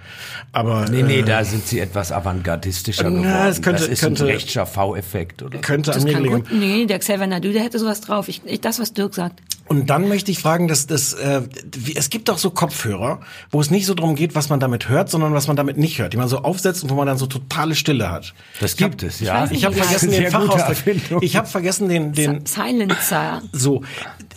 [0.51, 3.47] Aber Nee, nee, äh, da sind sie etwas avantgardistischer Na, geworden.
[3.47, 5.59] es könnte- das ist könnte- ein rechtscher V-Effekt, oder?
[5.59, 6.51] könnte Das an mir gut.
[6.51, 8.27] Nee, der Xavier Nadu, der hätte sowas drauf.
[8.27, 9.39] Ich, ich, das, was Dirk sagt.
[9.69, 11.43] Und dann möchte ich fragen, dass das, äh,
[11.77, 13.21] wie, es gibt doch so Kopfhörer,
[13.51, 15.99] wo es nicht so drum geht, was man damit hört, sondern was man damit nicht
[15.99, 18.33] hört, die man so aufsetzt und wo man dann so totale Stille hat.
[18.59, 19.41] Das gibt es, ja.
[19.43, 21.21] weiß Ich habe vergessen den Fachausdruck.
[21.23, 23.41] Ich habe vergessen den den Silencer.
[23.51, 23.83] so.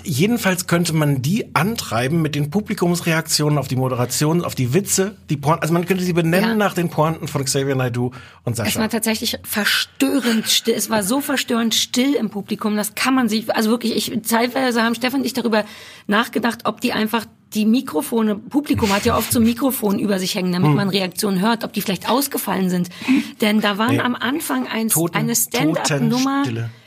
[0.05, 5.37] Jedenfalls könnte man die antreiben mit den Publikumsreaktionen auf die Moderation, auf die Witze, die
[5.37, 5.63] Pointen.
[5.63, 6.57] Also man könnte sie benennen Ja.
[6.57, 8.11] nach den Pointen von Xavier Naidoo
[8.45, 8.81] und Es Sascha.
[8.81, 10.75] war tatsächlich verstörend still.
[10.75, 12.77] Es war so verstörend still im Publikum.
[12.77, 15.65] Das kann man sich, also wirklich, ich, zeitweise haben Stefan und ich darüber
[16.07, 17.25] nachgedacht, ob die einfach
[17.55, 21.41] die Mikrofone, Publikum hat ja oft so ein Mikrofon über sich hängen, damit man Reaktionen
[21.41, 22.89] hört, ob die vielleicht ausgefallen sind.
[23.43, 24.01] Denn da waren Nee.
[24.01, 26.45] am Anfang ein, Toten- eine Stand-up-Nummer.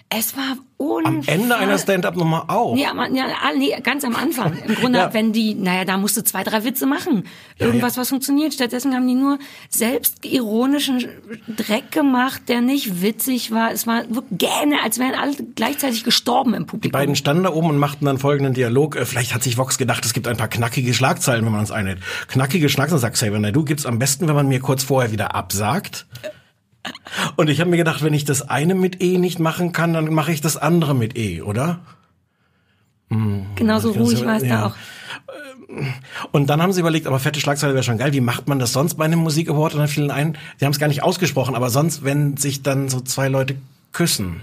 [0.10, 1.34] Es war Am unfassbar.
[1.36, 2.76] Ende einer Stand-up-Nummer auch.
[2.76, 3.26] Nee, aber, ja,
[3.58, 4.56] nee, ganz am Anfang.
[4.68, 5.14] Im Grunde, Ja.
[5.14, 7.24] wenn die, naja, da musst du zwei, drei Witze machen.
[7.58, 8.02] Irgendwas, ja.
[8.02, 8.54] was funktioniert.
[8.54, 11.06] Stattdessen haben die nur selbstironischen
[11.48, 13.72] Dreck gemacht, der nicht witzig war.
[13.72, 16.92] Es war wirklich Gähne, als wären alle gleichzeitig gestorben im Die Publikum.
[16.92, 18.96] beiden standen da oben und machten dann folgenden Dialog.
[18.96, 21.72] Äh, Vielleicht hat sich Vox gedacht, es gibt ein paar knackige Schlagzeilen, wenn man uns
[21.72, 22.00] einhält.
[22.28, 26.06] Knackige Schlagzeilen, sagt Xavier Naidoo, gibt's am besten, wenn man mir kurz vorher wieder absagt.
[27.36, 30.13] Und ich habe mir gedacht, wenn ich das eine mit E nicht machen kann, dann
[30.13, 31.80] mache ich das andere mit E, oder?
[33.56, 34.50] Genauso ruhig war es ja.
[34.50, 34.75] da auch.
[36.32, 38.13] Und dann haben sie überlegt, aber fette Schlagzeile wäre schon geil.
[38.13, 39.74] Wie macht man das sonst bei einem Musik Award?
[39.74, 42.89] Und dann fielen ein, sie haben es gar nicht ausgesprochen, aber sonst, wenn sich dann
[42.89, 43.56] so zwei Leute
[43.92, 44.42] küssen.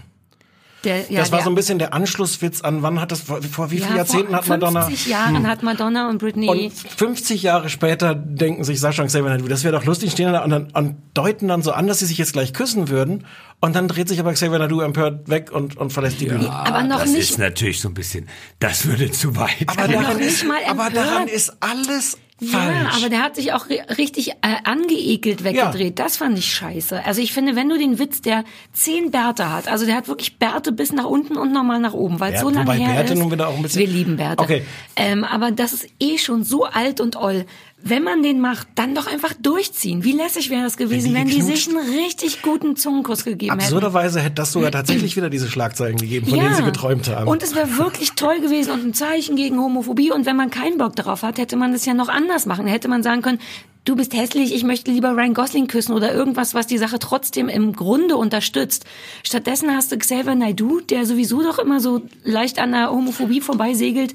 [0.84, 3.40] Der, ja, das war der, so ein bisschen der Anschlusswitz an, wann hat das, vor,
[3.42, 4.82] vor wie vielen ja, Jahrzehnten vor hat Madonna?
[4.82, 6.48] 50 Jahren hat Madonna und Britney.
[6.48, 10.42] Und 50 Jahre später denken sich Sascha und Xavier das wäre doch lustig, stehen da
[10.42, 13.26] und, dann, und deuten dann so an, dass sie sich jetzt gleich küssen würden.
[13.60, 16.50] Und dann dreht sich aber Xavier Naidoo empört weg und, und verlässt die Bühne.
[16.50, 17.30] aber noch das nicht.
[17.30, 19.68] ist natürlich so ein bisschen, das würde zu weit.
[19.68, 22.96] Aber, noch daran nicht ist, mal aber daran ist alles Ja, falsch.
[22.96, 25.98] aber der hat sich auch ri- richtig äh, angeekelt weggedreht.
[26.00, 27.04] Das fand ich scheiße.
[27.04, 28.42] Also ich finde, wenn du den Witz, der
[28.72, 32.18] zehn Bärte hat, also der hat wirklich Bärte bis nach unten und nochmal nach oben,
[32.18, 33.18] weil Ja, so lange her Bärte ist.
[33.18, 34.42] nun wieder auch ein bisschen- Wir lieben Bärte.
[34.42, 34.64] Okay.
[34.96, 37.44] Ähm, aber das ist eh schon so alt und oll.
[37.84, 40.04] Wenn man den macht, dann doch einfach durchziehen.
[40.04, 43.64] Wie lässig wäre das gewesen, die wenn die, sich einen richtig guten Zungenkuss gegeben hätten.
[43.64, 47.26] Absurderweise hätte das sogar tatsächlich wieder diese Schlagzeilen gegeben, von denen sie geträumt haben.
[47.26, 50.12] Und es wäre wirklich toll gewesen und ein Zeichen gegen Homophobie.
[50.12, 52.66] Und wenn man keinen Bock darauf hat, hätte man das ja noch anders machen.
[52.66, 53.38] Hätte man sagen können,
[53.84, 57.48] du bist hässlich, ich möchte lieber Ryan Gosling küssen oder irgendwas, was die Sache trotzdem
[57.48, 58.84] im Grunde unterstützt.
[59.22, 64.14] Stattdessen hast du Xavier Naidoo, der sowieso doch immer so leicht an der Homophobie vorbeisegelt.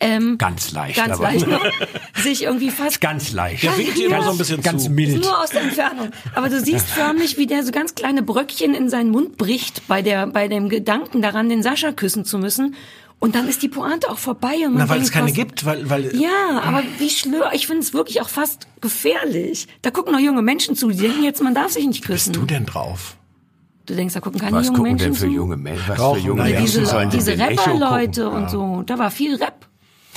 [0.00, 1.60] Ähm, Ganz leicht, Ganz aber- leicht noch.
[2.22, 3.64] Sich irgendwie fast Ganz leicht.
[3.64, 4.90] Der winkt dir immer so ein bisschen Ganz zu.
[4.90, 5.24] mild.
[5.24, 6.10] nur aus der Entfernung.
[6.34, 10.00] Aber du siehst förmlich, wie der so ganz kleine Bröckchen in seinen Mund bricht bei
[10.02, 12.76] der, bei dem Gedanken daran, den Sascha küssen zu müssen.
[13.20, 15.34] Und dann ist die Pointe auch vorbei und man Na, weil denkt es keine fast,
[15.36, 19.66] gibt, weil, weil Ja, aber wie schlör, ich finde es wirklich auch fast gefährlich.
[19.82, 22.30] Da gucken noch junge Menschen zu, die denken jetzt, man darf sich nicht küssen.
[22.32, 23.16] bist du denn drauf?
[23.86, 25.32] Du denkst, da gucken keine Was jungen gucken Menschen denn für zu.
[25.32, 25.84] junge Menschen?
[25.88, 26.58] Was Doch, für junge ja.
[26.60, 27.36] Menschen diese sollen diese?
[27.38, 29.66] Rapper-Leute und so, da war viel Rap.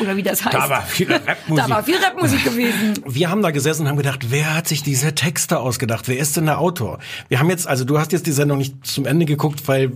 [0.00, 0.54] Oder wie das heißt.
[0.54, 1.64] Da war viel Rapmusik.
[1.64, 2.94] Da war viel Rapmusik gewesen.
[3.06, 6.08] Wir haben da gesessen und haben gedacht, wer hat sich diese Texte ausgedacht?
[6.08, 6.98] Wer ist denn der Autor?
[7.28, 9.92] Wir haben jetzt, also du hast jetzt die Sendung nicht zum Ende geguckt, weil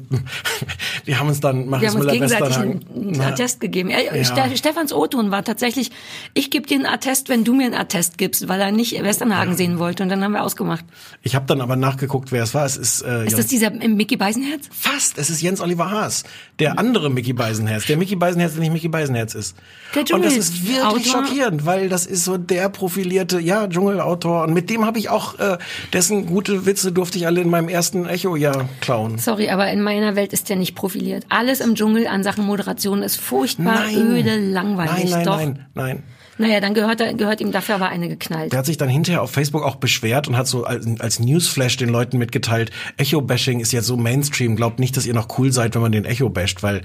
[1.05, 3.91] wir haben uns dann Wir Maris haben uns gegenseitig einen, Na, Attest gegeben.
[3.91, 4.25] Er, Ja.
[4.25, 5.91] Ste Stefans O-Ton war tatsächlich,
[6.35, 9.57] ich gebe dir einen Attest, wenn du mir einen Attest gibst, weil er nicht Westernhagen
[9.57, 10.03] sehen wollte.
[10.03, 10.85] Und dann haben wir ausgemacht.
[11.23, 12.65] Ich habe dann aber nachgeguckt, wer es war.
[12.67, 14.69] Es ist, äh, Ist das dieser Mickey Beisenherz?
[14.71, 16.25] fast, es ist Jens Oliver Haas,
[16.59, 19.57] der andere Mickey Beisenherz, der Mickey Beisenherz, der nicht Mickey Beisenherz ist.
[19.95, 21.27] Der und das Dschungel- ist wirklich Autor.
[21.27, 25.39] schockierend, weil das ist so der profilierte, ja, Dschungelautor und mit dem habe ich auch
[25.39, 25.59] äh,
[25.93, 29.19] dessen gute Witze durfte ich alle in meinem ersten Echo-Jahr klauen.
[29.19, 31.25] Sorry, aber in meiner Welt ist der nicht profiliert.
[31.29, 33.97] Alles im Dschungel an Sachen Moderation ist furchtbar, Nein.
[33.97, 35.11] öde, langweilig.
[35.11, 35.37] Nein, nein, Doch.
[35.37, 36.03] nein, nein.
[36.39, 38.53] Naja, dann gehört, er, gehört ihm dafür aber eine geknallt.
[38.53, 41.77] Der hat sich dann hinterher auf Facebook auch beschwert und hat so als, als Newsflash
[41.77, 45.75] den Leuten mitgeteilt, Echo-Bashing ist jetzt so Mainstream, glaubt nicht, dass ihr noch cool seid,
[45.75, 46.81] wenn man den Echo basht, weil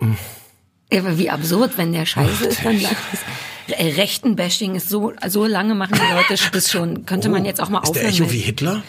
[0.00, 0.06] Ja,
[0.98, 3.20] aber wie absurd, wenn der scheiße ist, dann sagt es.
[3.78, 7.06] Äh, Rechten-Bashing ist so, so lange machen die Leute das schon.
[7.06, 8.24] Könnte man jetzt auch mal Oh, ist der aufhören.
[8.24, 8.82] Echo wie Hitler?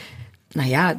[0.53, 0.95] Naja,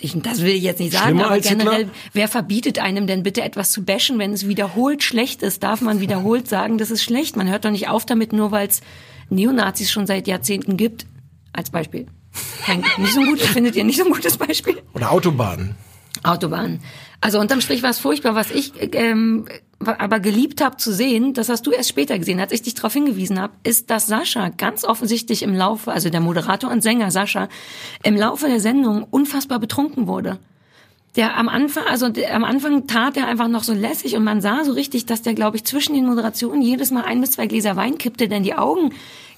[0.00, 1.64] ich, das will ich jetzt nicht sagen, Schlimmer aber als Hitler?
[1.64, 5.62] generell, wer verbietet einem denn bitte etwas zu bashen, wenn es wiederholt schlecht ist?
[5.62, 7.36] Darf man wiederholt sagen, das ist schlecht?
[7.36, 8.80] Man hört doch nicht auf damit, nur weil es
[9.30, 11.06] Neonazis schon seit Jahrzehnten gibt.
[11.52, 12.06] Als Beispiel.
[12.64, 14.80] Kein, nicht so gutes, findet ihr nicht so ein gutes Beispiel?
[14.94, 15.74] Oder Autobahnen.
[16.22, 16.80] Autobahn.
[17.20, 19.46] Also unterm Strich war es furchtbar, was ich ähm,
[19.86, 22.92] aber geliebt habe zu sehen, das hast du erst später gesehen, als ich dich darauf
[22.92, 27.48] hingewiesen habe, ist, dass Sascha ganz offensichtlich im Laufe, also der Moderator und Sänger Sascha,
[28.02, 30.38] im Laufe der Sendung unfassbar betrunken wurde.
[31.16, 34.40] Der am Anfang, also der, am Anfang tat er einfach noch so lässig und man
[34.40, 37.46] sah so richtig, dass der, glaube ich, zwischen den Moderationen jedes Mal ein bis zwei
[37.46, 38.92] Gläser Wein kippte, denn die Augen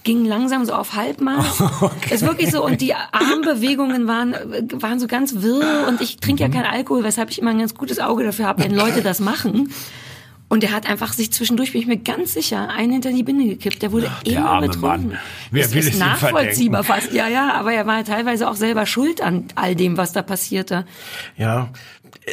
[0.05, 1.63] gingen langsam so auf Halbmaß.
[2.11, 4.35] Ist wirklich so und die Armbewegungen waren
[4.75, 7.75] waren so ganz wirr und ich trinke ja keinen Alkohol, weshalb ich immer ein ganz
[7.75, 9.73] gutes Auge dafür habe, wenn Leute das machen.
[10.55, 13.45] Und der hat einfach sich zwischendurch, bin ich mir ganz sicher, einen hinter die Binde
[13.45, 13.83] gekippt.
[13.83, 15.09] Der wurde der immer betrunken.
[15.09, 15.19] Mann.
[15.55, 17.13] Wer das will ist nachvollziehbar fast.
[17.13, 20.85] Ja, ja, aber er war teilweise auch selber schuld an all dem, was da passierte.
[21.37, 21.71] Ja,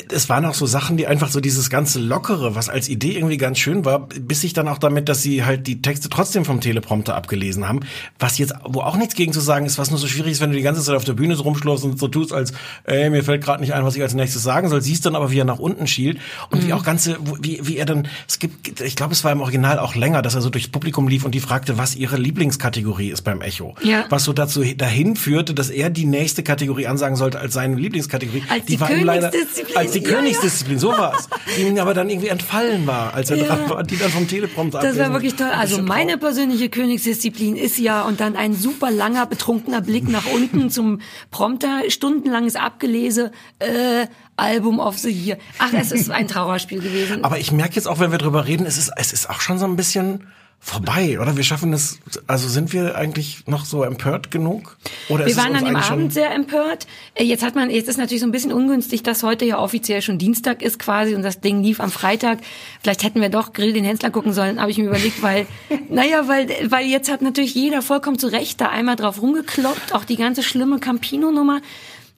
[0.10, 3.38] es waren auch so Sachen, die einfach so dieses ganze Lockere, was als Idee irgendwie
[3.38, 6.62] ganz schön war, bis sich dann auch damit, dass sie halt die Texte trotzdem vom
[6.62, 7.82] Teleprompter abgelesen haben,
[8.18, 10.52] was jetzt, wo auch nichts gegen zu sagen ist, was nur so schwierig ist, wenn
[10.52, 12.54] du die ganze Zeit auf der Bühne so rumschlurfst und so tust, als,
[12.86, 15.32] ey, mir fällt gerade nicht ein, was ich als nächstes sagen soll, siehst dann aber,
[15.32, 16.20] wie er nach unten schielt
[16.52, 19.42] und wie auch ganze, wie, wie er dann, es gibt, ich glaube, es war im
[19.42, 23.11] Original auch länger, dass er so durchs Publikum lief und die fragte, was ihre Lieblingskategorie
[23.12, 23.76] ist beim Echo.
[23.84, 24.06] Ja.
[24.10, 28.44] Was so dazu dahin führte, dass er die nächste Kategorie ansagen sollte als seine Lieblingskategorie.
[28.50, 29.78] Als die war ihm leider, Königsdisziplin.
[29.78, 30.16] als die Ja, ja.
[30.16, 31.30] Königsdisziplin, so war's.
[31.58, 33.46] Die ihm aber dann irgendwie entfallen war, als er Ja.
[33.46, 35.50] dran war, die dann vom Teleprompter Das war wirklich toll.
[35.52, 40.70] Also meine persönliche Königsdisziplin ist ja und dann ein super langer betrunkener Blick nach unten
[40.70, 44.06] zum Prompter, stundenlanges Abgelese, äh,
[44.38, 45.38] Album of the Year.
[45.60, 47.24] Ach, es ist ein Trauerspiel gewesen.
[47.24, 49.60] Aber ich merke jetzt auch, wenn wir drüber reden, es ist, es ist auch schon
[49.60, 50.28] so ein bisschen
[50.64, 51.36] vorbei, oder?
[51.36, 54.78] Wir schaffen es, also sind wir eigentlich noch so empört genug?
[55.10, 56.86] Oder Wir waren an dem Abend sehr empört.
[57.16, 60.04] Äh, Jetzt hat man, jetzt ist natürlich so ein bisschen ungünstig, dass heute ja offiziell
[60.04, 62.40] schon Dienstag ist quasi und das Ding lief am Freitag.
[62.84, 65.48] Vielleicht hätten wir doch Grill den Hensler gucken sollen, habe ich mir überlegt, weil,
[65.90, 70.06] naja, weil, weil jetzt hat natürlich jeder vollkommen zu Recht da einmal drauf rumgekloppt, auch
[70.06, 71.62] die ganze schlimme Campino-Nummer.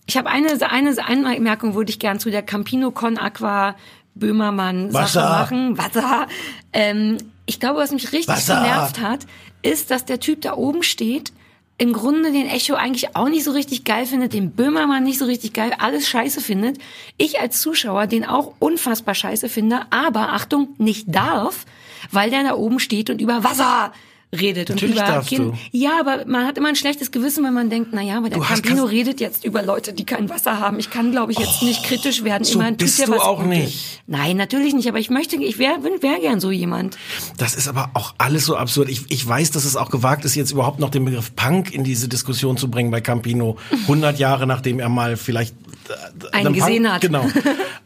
[0.06, 3.75] Ich habe eine, eine Anmerkung würde ich gern zu der Campino Con Aqua
[4.15, 5.77] Böhmermann Sache machen.
[5.77, 6.27] Wasser.
[6.73, 8.62] Ähm, ich glaube, was mich richtig Wasser.
[8.62, 9.25] genervt hat,
[9.62, 11.34] ist, dass der Typ da oben steht,
[11.77, 15.25] im Grunde den Echo eigentlich auch nicht so richtig geil findet, den Böhmermann nicht so
[15.25, 16.77] richtig geil, alles scheiße findet.
[17.17, 21.65] Ich als Zuschauer den auch unfassbar scheiße finde, aber Achtung, nicht darf,
[22.12, 23.91] weil der da oben steht und über Wasser
[24.33, 25.57] redet Natürlich und über du.
[25.71, 28.39] Ja, aber man hat immer ein schlechtes Gewissen, wenn man denkt, na ja, aber der
[28.39, 30.79] Campino redet jetzt über Leute, die kein Wasser haben.
[30.79, 32.43] Ich kann, glaube ich, jetzt nicht kritisch werden.
[32.43, 33.57] so Immerhin bist du auch Gutes.
[33.57, 34.01] nicht.
[34.07, 36.97] Nein, natürlich nicht, aber ich möchte, ich wäre wär, gern so jemand.
[37.37, 38.89] Das ist aber auch alles so absurd.
[38.89, 41.83] Ich, ich weiß, dass es auch gewagt ist, jetzt überhaupt noch den Begriff Punk in
[41.83, 43.57] diese Diskussion zu bringen bei Campino.
[43.83, 45.55] 100 Jahre nachdem er mal vielleicht
[45.89, 47.01] äh, Einen gesehen hat.
[47.01, 47.25] Genau.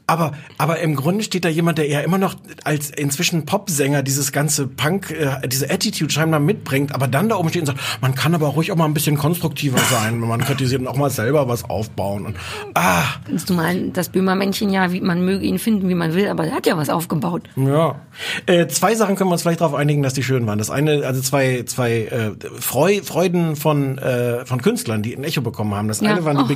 [0.10, 4.31] Aber, aber im Grunde steht da jemand, der ja immer noch als inzwischen Popsänger dieses
[4.31, 8.15] ganze Punk, äh, diese Attitude scheinbar mitbringt, aber dann da oben steht und sagt, man
[8.15, 11.47] kann aber ruhig auch mal ein bisschen konstruktiver sein, man kritisiert und auch mal selber
[11.47, 12.26] was aufbauen.
[12.26, 12.36] Und,
[12.73, 13.04] ah,
[13.47, 16.54] Du mal das Böhmermännchen ja, wie man möge ihn finden, wie man will, aber er
[16.56, 17.43] hat ja was aufgebaut.
[17.56, 18.02] Ja.
[18.45, 20.58] Äh, zwei Sachen können wir uns vielleicht darauf einigen, dass die schön waren.
[20.58, 25.41] Das eine, also zwei, zwei äh, Freu Freuden von, äh, von Künstlern, die ein Echo
[25.41, 25.88] bekommen haben.
[25.88, 26.12] Das Ja.
[26.12, 26.56] eine waren die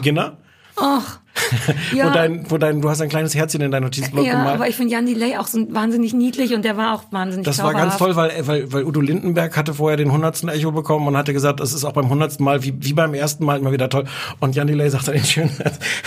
[0.78, 1.20] Och.
[1.34, 2.10] Ach, Wo ja.
[2.12, 4.56] dein, wo dein, du hast ein kleines Herzchen in deinem Notizblock ja, gemalt.
[4.56, 7.60] aber ich finde Jan Delay auch so wahnsinnig niedlich und der war auch wahnsinnig Das
[7.60, 8.00] war ganz zauberhaft.
[8.00, 11.60] toll, weil, weil, weil Udo Lindenberg hatte vorher den hundertsten Echo bekommen und hatte gesagt,
[11.60, 14.06] es ist auch beim hundertsten Mal wie, wie beim ersten Mal immer wieder toll.
[14.40, 15.52] Und Jan Delay sagt dann den schönen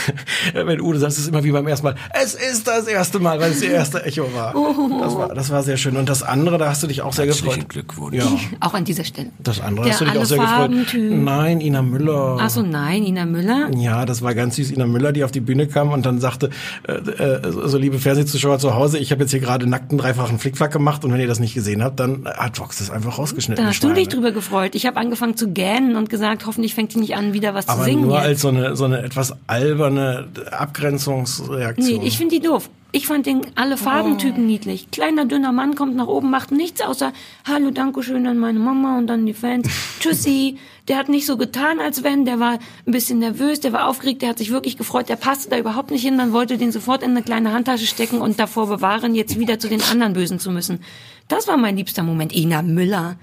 [0.55, 3.41] wenn Udo sagt, es ist immer wie beim ersten Mal, es ist das erste Mal,
[3.41, 4.55] weil es der erste Echo war.
[5.01, 5.97] Das war, das war sehr schön.
[5.97, 7.45] Und das andere, da hast du dich auch sehr gefreut.
[7.45, 8.17] Herzlichen Glückwunsch.
[8.17, 8.27] Ja.
[8.61, 9.31] Auch an dieser Stelle.
[9.39, 10.55] Das andere Der hast du dich auch sehr gefreut.
[10.55, 11.13] Farben-Typ.
[11.13, 12.39] Nein, Ina Müller.
[12.41, 13.71] Ach so, nein, Ina Müller.
[13.77, 14.71] Ja, das war ganz süß.
[14.71, 16.51] Ina Müller, die auf die Bühne kam und dann sagte,
[16.87, 20.73] äh, äh, so liebe Fernsehzuschauer zu Hause, ich habe jetzt hier gerade nackten dreifachen Flickflack
[20.73, 23.65] gemacht und wenn ihr das nicht gesehen habt, dann hat Vox das einfach rausgeschnitten.
[23.65, 24.09] Da hast du dich Schweine.
[24.09, 24.75] drüber gefreut.
[24.75, 27.81] Ich habe angefangen zu gähnen und gesagt, hoffentlich fängt die nicht an, wieder was Aber
[27.81, 28.03] zu singen.
[28.03, 28.27] nur jetzt.
[28.27, 32.01] als so eine, so eine etwas alberne Abgrenzungsreaktion.
[32.01, 32.69] Nee, ich finde die doof.
[32.93, 34.89] Ich fand den alle Farbentypen niedlich.
[34.93, 37.13] Kleiner, dünner Mann kommt nach oben, macht nichts außer
[37.45, 39.69] Hallo, Dankeschön an meine Mama und an die Fans.
[40.01, 40.59] Tschüssi.
[40.89, 42.25] Der hat nicht so getan, als wenn.
[42.25, 45.09] Der war ein bisschen nervös, der war aufgeregt, der hat sich wirklich gefreut.
[45.09, 46.17] Der passte da überhaupt nicht hin.
[46.17, 49.69] Man wollte den sofort in eine kleine Handtasche stecken und davor bewahren, jetzt wieder zu
[49.69, 50.81] den anderen Bösen zu müssen.
[51.29, 52.35] Das war mein liebster Moment.
[52.35, 53.17] Ina Müller.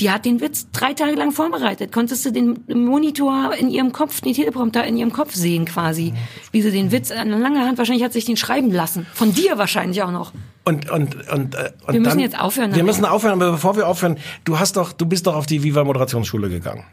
[0.00, 1.92] Die hat den Witz drei Tage lang vorbereitet.
[1.92, 6.12] Konntest du den Monitor in ihrem Kopf, den Teleprompter in ihrem Kopf sehen quasi.
[6.50, 9.06] Wie sie den Witz an langer Hand, wahrscheinlich hat sich den schreiben lassen.
[9.14, 10.32] Von dir wahrscheinlich auch noch.
[10.64, 13.76] Und, und, und, äh, und Wir müssen dann, jetzt aufhören Wir müssen aufhören, aber bevor
[13.76, 16.84] wir aufhören, du hast doch, du bist doch auf die Viva Moderationsschule gegangen.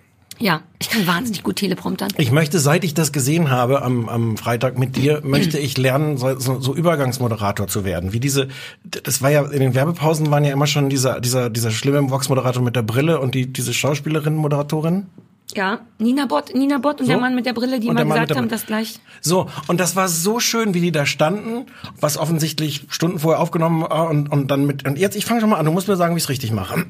[0.41, 2.12] Ja, ich kann wahnsinnig gut Telepromptern.
[2.17, 6.17] Ich möchte, seit ich das gesehen habe am, am Freitag mit dir, möchte ich lernen,
[6.17, 8.12] so, so, Übergangsmoderator zu werden.
[8.12, 8.47] Wie diese,
[8.84, 12.63] das war ja, in den Werbepausen waren ja immer schon dieser, dieser, dieser schlimme Vox-Moderator
[12.63, 15.06] mit der Brille und die, diese Schauspielerin-Moderatorin.
[15.54, 17.12] Ja, Nina Bott, Nina Bott und So?
[17.12, 18.99] der Mann mit der Brille, die mal gesagt haben, das gleich.
[19.19, 21.67] So, und das war so schön, wie die da standen,
[21.99, 25.49] was offensichtlich Stunden vorher aufgenommen war und, und dann mit, und jetzt, ich fange schon
[25.49, 26.86] mal an, du musst mir sagen, wie ich es richtig mache.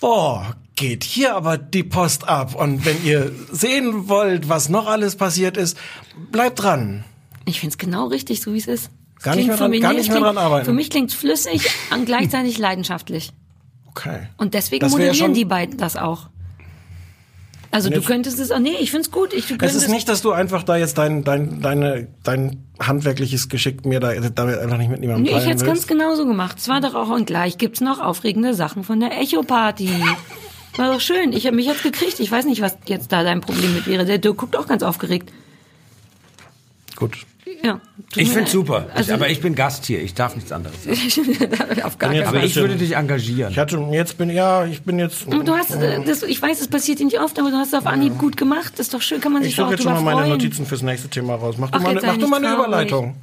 [0.00, 2.54] Boah, geht hier aber die Post ab.
[2.54, 5.76] Und wenn ihr sehen wollt, was noch alles passiert ist,
[6.32, 7.04] bleibt dran.
[7.44, 8.90] Ich find's genau richtig, so wie es ist.
[9.18, 10.64] Es Gar nicht klingt mehr für dran- mich- gar nicht es mehr klingt- dran arbeiten.
[10.64, 13.32] Für mich klingt's flüssig und gleichzeitig leidenschaftlich.
[13.88, 14.28] Okay.
[14.38, 16.28] Und deswegen moderieren schon- die beiden das auch.
[17.72, 19.32] Also du könntest es auch, nee, ich find's gut.
[19.32, 23.48] Ich, du Es ist nicht, dass du einfach da jetzt dein, dein, deine, dein handwerkliches
[23.48, 26.56] Geschick mir da, damit einfach nicht mit niemandem Nee, ich hätte es ganz genauso gemacht.
[26.58, 29.88] Es war doch auch und gleich gibt's noch aufregende Sachen von der Echo-Party.
[30.76, 31.32] War doch schön.
[31.32, 32.20] Ich habe mich jetzt gekriegt.
[32.20, 34.04] Ich weiß nicht, was jetzt da dein Problem mit wäre.
[34.04, 35.32] Der Dirk guckt auch ganz aufgeregt.
[36.96, 37.18] Gut.
[37.62, 37.80] Ja.
[38.16, 38.88] Ich find's super.
[38.94, 40.00] Also, ich, aber ich bin Gast hier.
[40.02, 40.98] Ich darf nichts anderes sagen.
[41.82, 42.46] auf gar keinen jetzt Aber Fall.
[42.46, 43.52] ich würde dich engagieren.
[43.52, 45.26] Ich hatte, jetzt bin, ja, ich bin jetzt.
[45.30, 47.74] Du hast, äh, das, ich weiß, es passiert dir nicht oft, aber du hast es
[47.74, 48.74] auf Anhieb gut gemacht.
[48.74, 50.18] Das ist doch schön, kann man sich Ich doch suche auch jetzt schon mal meine
[50.18, 50.30] freuen.
[50.30, 51.56] Notizen fürs nächste Thema raus.
[51.58, 52.66] Mach Ach, du mal, mach du mal eine traurig.
[52.66, 53.16] Überleitung.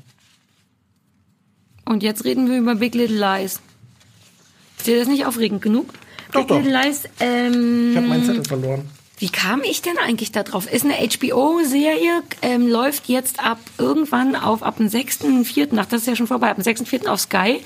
[1.86, 3.62] Und jetzt reden wir über Big Little Lies.
[4.78, 5.90] Ist dir das nicht aufregend genug?
[6.32, 6.62] Doch, doch.
[6.62, 8.90] Lies, ähm, Ich habe meinen Zettel verloren.
[9.20, 10.72] Wie kam ich denn eigentlich da drauf?
[10.72, 16.08] Ist eine HBO-Serie, ähm, läuft jetzt ab irgendwann auf, ab dem 6.4., ach, das ist
[16.08, 17.08] ja schon vorbei, ab dem 6.4.
[17.08, 17.62] auf Sky.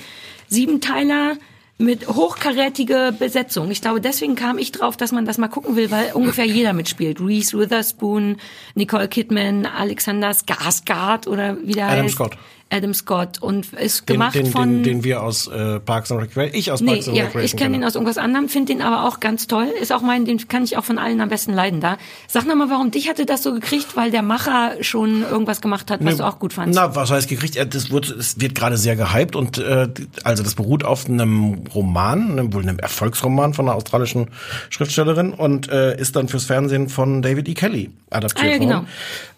[0.48, 1.36] Siebenteiler
[1.78, 3.70] mit hochkarätige Besetzung.
[3.70, 6.72] Ich glaube, deswegen kam ich drauf, dass man das mal gucken will, weil ungefähr jeder
[6.72, 7.20] mitspielt.
[7.20, 8.36] Reese Witherspoon,
[8.74, 12.14] Nicole Kidman, Alexander Skarsgård oder wie der Adam heißt.
[12.14, 12.38] Scott.
[12.72, 13.40] Adam Scott.
[13.40, 14.68] Und ist Den, gemacht den, von...
[14.68, 17.44] den, den wir aus äh, Parks and Recreation, ich aus Nee, Parks and ja, Recreation
[17.44, 19.68] ich kenne ihn aus irgendwas anderem, finde den aber auch ganz toll.
[19.80, 21.98] Ist auch mein, den kann ich auch von allen am besten leiden da.
[22.28, 25.90] Sag noch mal, warum dich hatte das so gekriegt, weil der Macher schon irgendwas gemacht
[25.90, 26.74] hat, was du auch gut fandst.
[26.78, 27.56] Na, was heißt gekriegt?
[27.74, 29.88] Das wird, es wird gerade sehr gehypt und äh,
[30.24, 34.28] also das beruht auf einem Roman, einem, wohl einem Erfolgsroman von einer australischen
[34.70, 37.54] Schriftstellerin und äh, ist dann fürs Fernsehen von David E.
[37.54, 38.74] Kelly adaptiert Ah, ja, genau.
[38.76, 38.86] worden.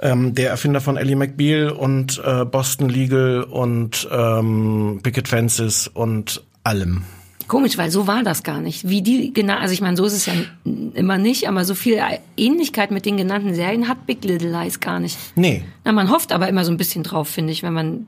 [0.00, 6.42] Ähm, der Erfinder von Ellie McBeal und äh, Boston Legal und ähm, Picket Fences und
[6.62, 7.04] allem.
[7.46, 8.88] Komisch, weil so war das gar nicht.
[8.88, 10.32] Wie die genau, also ich meine, so ist es ja
[10.94, 12.00] immer nicht, aber so viel
[12.36, 15.18] Ähnlichkeit mit den genannten Serien hat Big Little Lies gar nicht.
[15.34, 15.62] Nee.
[15.84, 18.06] Na, man hofft aber immer so ein bisschen drauf, finde ich, wenn man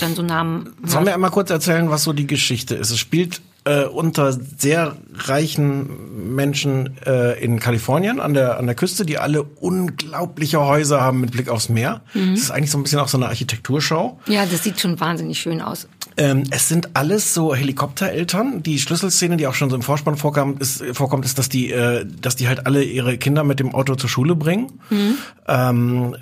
[0.00, 2.90] dann so Namen Sollen wir einmal kurz erzählen, was so die Geschichte ist?
[2.90, 9.06] Es spielt äh, unter sehr reichen Menschen äh, in Kalifornien an der an der Küste,
[9.06, 12.02] die alle unglaubliche Häuser haben mit Blick aufs Meer.
[12.12, 12.34] Mhm.
[12.34, 14.18] Es ist eigentlich so ein bisschen auch so eine Architekturshow.
[14.26, 15.88] Ja, das sieht schon wahnsinnig schön aus.
[16.16, 18.62] Ähm, es sind alles so Helikoptereltern.
[18.62, 22.06] Die Schlüsselszene, die auch schon so im Vorspann vorkam, ist, vorkommt, ist, dass die, äh,
[22.20, 24.80] dass die halt alle ihre Kinder mit dem Auto zur Schule bringen.
[25.48, 26.16] Ähm,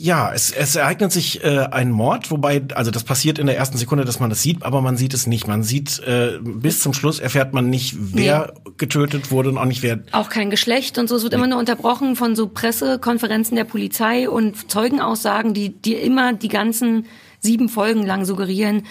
[0.00, 3.76] ja, es, es ereignet sich äh, ein Mord, wobei, also das passiert in der ersten
[3.76, 5.46] Sekunde, dass man das sieht, aber man sieht es nicht.
[5.46, 9.82] Man sieht, äh, bis zum Schluss erfährt man nicht, wer getötet wurde und auch nicht
[9.82, 10.00] wer.
[10.12, 11.16] Auch kein Geschlecht und so.
[11.16, 16.32] Es wird immer nur unterbrochen von so Pressekonferenzen der Polizei und Zeugenaussagen, die, die immer
[16.32, 17.06] die ganzen
[17.40, 18.84] sieben Folgen lang suggerieren,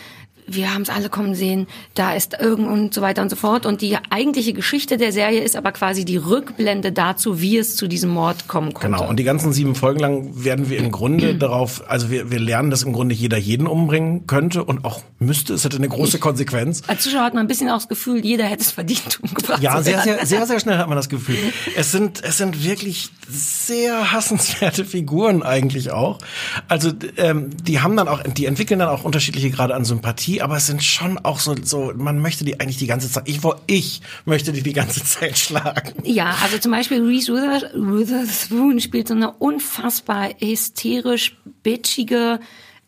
[0.51, 3.65] wir haben es alle kommen sehen, da ist irgend und so weiter und so fort.
[3.65, 7.87] Und die eigentliche Geschichte der Serie ist aber quasi die Rückblende dazu, wie es zu
[7.87, 8.97] diesem Mord kommen konnte.
[8.97, 9.09] Genau.
[9.09, 12.69] Und die ganzen sieben Folgen lang werden wir im Grunde darauf, also wir, wir lernen,
[12.69, 15.53] dass im Grunde jeder jeden umbringen könnte und auch müsste.
[15.53, 16.81] Es hätte eine große Konsequenz.
[16.87, 19.81] Als Zuschauer hat man ein bisschen auch das Gefühl, jeder hätte es verdient, umgebracht Ja,
[19.81, 21.37] sehr, sehr, sehr, sehr schnell hat man das Gefühl.
[21.75, 26.19] Es sind, es sind wirklich sehr hassenswerte Figuren eigentlich auch.
[26.67, 30.57] Also ähm, die haben dann auch, die entwickeln dann auch unterschiedliche Grade an Sympathie, aber
[30.57, 34.01] es sind schon auch so, so man möchte die eigentlich die ganze Zeit, ich, ich
[34.25, 35.93] möchte die die ganze Zeit schlagen.
[36.03, 42.39] Ja, also zum Beispiel Reese Wither- Witherspoon spielt so eine unfassbar hysterisch bitchige,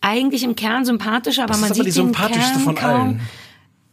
[0.01, 2.89] eigentlich im Kern sympathische, aber Das ist man aber sieht die sympathischste von kaum.
[3.01, 3.21] allen.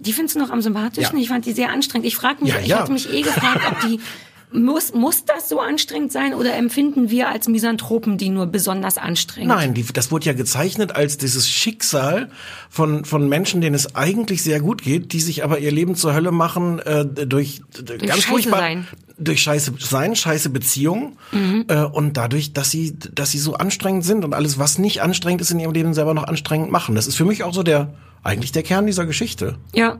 [0.00, 1.18] Die findest du noch am sympathischsten?
[1.18, 1.22] Ja.
[1.22, 2.06] Ich fand die sehr anstrengend.
[2.06, 2.78] Ich frage mich, Ja, ich ja.
[2.78, 3.98] hatte mich eh gefragt, ob die
[4.52, 9.48] muss, muss das so anstrengend sein oder empfinden wir als Misanthropen die nur besonders anstrengend?
[9.48, 12.30] Nein, die, das wurde ja gezeichnet als dieses Schicksal
[12.70, 16.14] von, von Menschen, denen es eigentlich sehr gut geht, die sich aber ihr Leben zur
[16.14, 18.86] Hölle machen äh, durch, durch ganz Scheiße furchtbar sein.
[19.18, 21.64] durch scheiße sein, scheiße Beziehungen Mhm.
[21.68, 25.40] äh, und dadurch, dass sie dass sie so anstrengend sind und alles was nicht anstrengend
[25.42, 26.94] ist in ihrem Leben selber noch anstrengend machen.
[26.94, 29.56] Das ist für mich auch so der eigentlich der Kern dieser Geschichte.
[29.74, 29.98] Ja.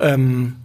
[0.00, 0.56] Ähm,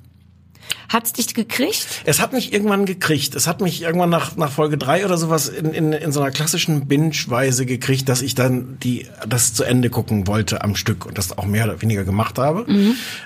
[0.89, 1.86] Hat's dich gekriegt?
[2.06, 3.36] Es hat mich irgendwann gekriegt.
[3.36, 6.32] Es hat mich irgendwann nach, nach Folge drei oder sowas in, in, in so einer
[6.32, 11.17] klassischen Binge-Weise gekriegt, dass ich dann die, das zu Ende gucken wollte am Stück und
[11.17, 12.65] das auch mehr oder weniger gemacht habe.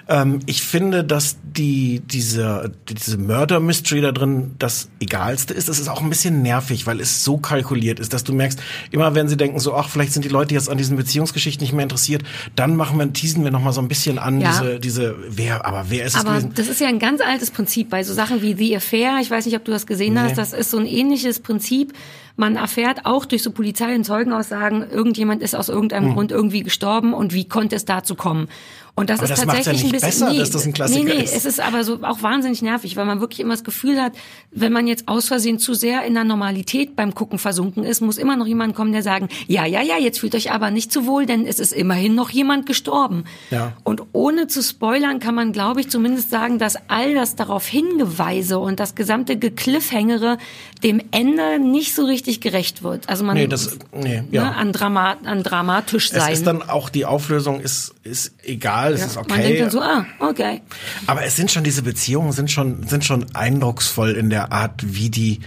[0.09, 5.69] Ähm, ich finde, dass die, diese, diese Murder-Mystery da drin das Egalste ist.
[5.69, 8.59] Das ist auch ein bisschen nervig, weil es so kalkuliert ist, dass du merkst,
[8.91, 11.73] immer wenn sie denken so, ach, vielleicht sind die Leute jetzt an diesen Beziehungsgeschichten nicht
[11.73, 12.23] mehr interessiert,
[12.55, 14.49] dann machen wir, teasen wir noch mal so ein bisschen an, Ja.
[14.51, 16.53] diese, diese, wer, aber wer ist es Aber gewesen?
[16.55, 19.19] das ist ja ein ganz altes Prinzip bei so Sachen wie The Affair.
[19.21, 20.37] Ich weiß nicht, ob du das gesehen hast.
[20.37, 21.93] Das ist so ein ähnliches Prinzip.
[22.35, 26.13] Man erfährt auch durch so Polizei- und Zeugenaussagen, irgendjemand ist aus irgendeinem Hm.
[26.13, 28.47] Grund irgendwie gestorben und wie konnte es dazu kommen?
[28.95, 31.03] Und das Aber ist das ja tatsächlich nicht ein bisschen besser, dass das ein Klassiker
[31.05, 31.35] nee, nee, ist.
[31.35, 34.13] es ist aber so auch wahnsinnig nervig, weil man wirklich immer das Gefühl hat,
[34.51, 38.17] wenn man jetzt aus Versehen zu sehr in der Normalität beim Gucken versunken ist, muss
[38.17, 41.05] immer noch jemand kommen, der sagen, ja, ja, ja, jetzt fühlt euch aber nicht zu
[41.05, 43.23] wohl, denn es ist immerhin noch jemand gestorben.
[43.49, 43.73] Ja.
[43.83, 48.59] Und ohne zu spoilern kann man, glaube ich, zumindest sagen, dass all das darauf hingeweise
[48.59, 50.37] und das gesamte Gekliffhängere
[50.83, 53.07] dem Ende nicht so richtig gerecht wird.
[53.09, 54.43] Also man Nee, das, nee, ja.
[54.43, 56.33] ne, an, Drama, an dramatisch Es sein.
[56.33, 59.59] ist dann auch die Auflösung ist ist egal, es ist Man denkt okay.
[59.59, 60.61] dann so, ah, okay.
[61.07, 65.09] Aber es sind schon diese Beziehungen sind schon sind schon eindrucksvoll in der Art, wie
[65.09, 65.41] die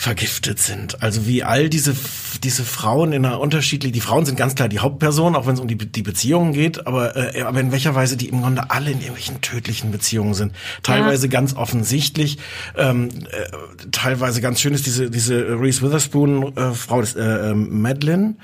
[0.00, 1.02] vergiftet sind.
[1.02, 1.94] Also wie all diese
[2.42, 5.60] diese Frauen in einer unterschiedlichen, die Frauen sind ganz klar die Hauptperson, auch wenn es
[5.60, 8.92] um die, die Beziehungen geht, aber äh, aber in welcher Weise die im Grunde alle
[8.92, 10.54] in irgendwelchen tödlichen Beziehungen sind.
[10.82, 12.38] Teilweise ganz offensichtlich,
[12.78, 17.54] ähm, äh, teilweise ganz schön ist diese diese Reese Witherspoon äh, Frau des äh, äh,
[17.54, 18.36] Madeline,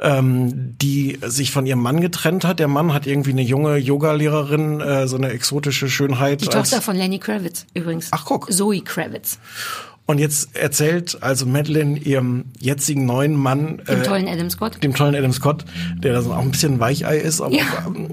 [0.00, 2.60] ähm, die sich von ihrem Mann getrennt hat.
[2.60, 6.40] Der Mann hat irgendwie eine junge Yoga-Lehrerin, äh, so eine exotische Schönheit.
[6.40, 8.10] Die Tochter von Lenny Kravitz übrigens.
[8.12, 8.52] Ach, guck.
[8.52, 9.40] Zoe Kravitz.
[10.10, 14.82] Und jetzt erzählt also Madeline ihrem jetzigen neuen Mann, Dem äh, tollen Adam Scott.
[14.82, 15.64] dem tollen Adam Scott,
[16.02, 17.64] der da so auch ein bisschen ein Weichei ist, aber Ja.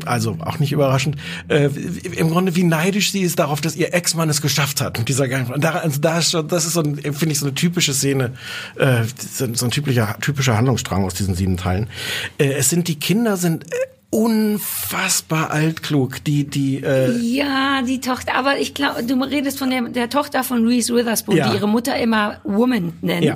[0.06, 1.16] also auch nicht überraschend,
[1.48, 1.70] äh,
[2.16, 5.28] im Grunde wie neidisch sie ist darauf, dass ihr Ex-Mann es geschafft hat mit dieser
[5.28, 5.50] Gang.
[5.50, 8.34] Und da, also da ist schon, das ist so, finde ich, so eine typische Szene,
[8.76, 11.88] äh, so, so ein typischer, typischer Handlungsstrang aus diesen sieben Teilen.
[12.38, 13.76] Äh, es sind die Kinder sind äh,
[14.10, 19.82] unfassbar altklug, die die äh, Ja, die Tochter, aber ich glaube, du redest von der,
[19.90, 21.50] der Tochter von Reese Witherspoon, Ja.
[21.50, 23.24] die ihre Mutter immer Woman nennt.
[23.26, 23.34] Ja.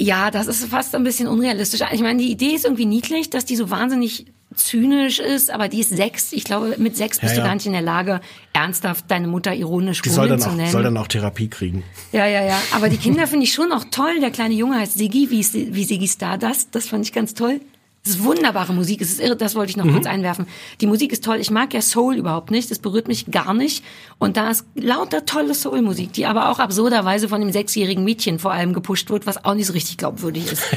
[0.00, 0.30] Ja.
[0.30, 1.80] das ist fast ein bisschen unrealistisch.
[1.92, 5.80] Ich meine, die Idee ist irgendwie niedlich, dass die so wahnsinnig zynisch ist, aber die
[5.80, 6.32] ist sechs.
[6.32, 7.46] Ich glaube, mit sechs bist Ja, du ja.
[7.48, 8.20] gar nicht in der Lage,
[8.52, 10.70] ernsthaft deine Mutter ironisch die soll dann zu auch nennen.
[10.72, 11.84] soll dann auch Therapie kriegen.
[12.12, 12.58] Ja, ja, ja.
[12.74, 14.20] Aber die Kinder finde ich schon auch toll.
[14.20, 16.68] Der kleine Junge heißt Siggi, wie, wie Siggi Stardust.
[16.74, 17.60] Das fand ich ganz toll.
[18.04, 19.00] Es ist wunderbare Musik.
[19.02, 19.92] Es ist irre, das wollte ich noch Mhm.
[19.92, 20.46] kurz einwerfen.
[20.80, 21.38] Die Musik ist toll.
[21.40, 22.70] Ich mag ja Soul überhaupt nicht.
[22.70, 23.84] Das berührt mich gar nicht.
[24.18, 28.52] Und da ist lauter tolle Soul-Musik, die aber auch absurderweise von dem sechsjährigen Mädchen vor
[28.52, 30.62] allem gepusht wird, was auch nicht so richtig glaubwürdig ist.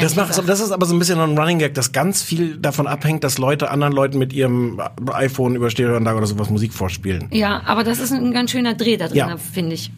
[0.00, 2.86] Das, macht, das ist aber so ein bisschen ein Running Gag, dass ganz viel davon
[2.86, 4.80] abhängt, dass Leute anderen Leuten mit ihrem
[5.12, 7.28] iPhone über Stereoanlage oder sowas Musik vorspielen.
[7.32, 9.36] ja, aber das ist ein ganz schöner Dreh da drin, Ja.
[9.36, 9.90] finde ich.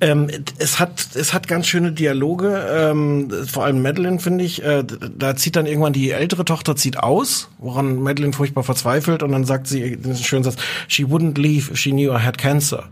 [0.00, 4.62] Ähm, es hat es hat ganz schöne Dialoge, ähm, vor allem Madeline finde ich.
[4.62, 4.84] Äh,
[5.16, 9.44] da zieht dann irgendwann die ältere Tochter zieht aus, woran Madeline furchtbar verzweifelt und dann
[9.44, 10.56] sagt sie den schönen Satz:
[10.88, 12.84] She wouldn't leave if she knew I had cancer.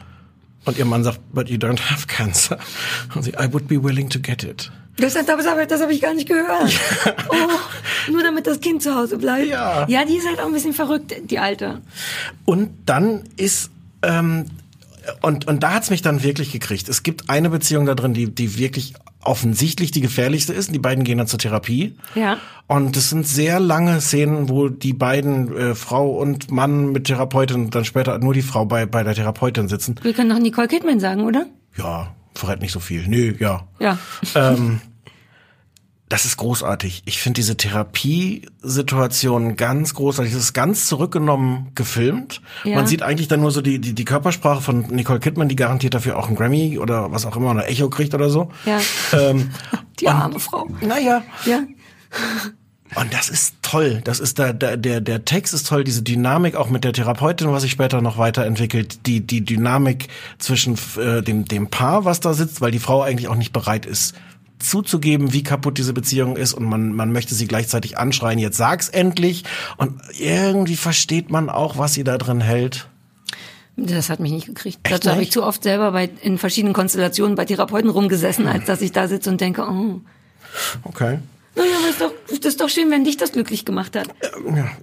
[0.64, 2.56] Und ihr Mann sagt, but you don't have cancer.
[3.14, 4.70] Und sie, I would be willing to get it.
[4.96, 6.72] Das, das, das, habe ich gar nicht gehört.
[7.28, 9.48] Oh, nur damit das Kind zu Hause bleibt.
[9.48, 9.86] Ja.
[9.88, 11.80] ja, die ist halt auch ein bisschen verrückt, die Alte.
[12.44, 13.70] Und dann ist
[14.02, 14.46] ähm,
[15.20, 16.88] und und da hat's mich dann wirklich gekriegt.
[16.88, 20.74] Es gibt eine Beziehung da drin, die die wirklich offensichtlich die gefährlichste ist.
[20.74, 21.96] Die beiden gehen dann zur Therapie.
[22.14, 22.38] Ja.
[22.66, 27.70] Und es sind sehr lange Szenen, wo die beiden äh, Frau und Mann mit Therapeutin
[27.70, 29.96] dann später nur die Frau bei bei der Therapeutin sitzen.
[30.02, 31.46] Wir können doch Nicole Kidman sagen, oder?
[31.76, 33.06] Ja, verrät nicht so viel.
[33.08, 33.66] Nö, ja.
[33.78, 33.98] Ja.
[34.34, 34.80] Ähm,
[36.12, 37.02] das ist großartig.
[37.06, 40.34] Ich finde diese Therapiesituation ganz großartig.
[40.34, 42.42] Das ist ganz zurückgenommen gefilmt.
[42.64, 42.76] Ja.
[42.76, 45.94] Man sieht eigentlich dann nur so die, die, die Körpersprache von Nicole Kidman, die garantiert
[45.94, 48.50] dafür auch einen Grammy oder was auch immer, oder Echo kriegt oder so.
[48.66, 48.78] Ja.
[49.18, 49.52] Ähm,
[50.00, 50.68] Die arme Frau.
[50.82, 51.22] naja.
[51.46, 51.60] Ja.
[52.94, 54.02] Und das ist toll.
[54.04, 57.50] Das ist der, der, der, der Text ist toll, diese Dynamik auch mit der Therapeutin,
[57.50, 62.34] was sich später noch weiterentwickelt, die, die Dynamik zwischen äh, dem, dem Paar, was da
[62.34, 64.14] sitzt, weil die Frau eigentlich auch nicht bereit ist,
[64.62, 68.88] zuzugeben, wie kaputt diese Beziehung ist und man, man möchte sie gleichzeitig anschreien, jetzt sag's
[68.88, 69.44] endlich.
[69.76, 72.88] Und irgendwie versteht man auch, was sie da drin hält.
[73.76, 74.80] Das hat mich nicht gekriegt.
[74.82, 78.66] Echt Dazu habe ich zu oft selber bei, in verschiedenen Konstellationen bei Therapeuten rumgesessen, als
[78.66, 80.00] dass ich da sitze und denke, oh,
[80.84, 81.18] Okay.
[81.54, 84.08] Naja, aber ist doch, das ist doch schön, wenn dich das glücklich gemacht hat.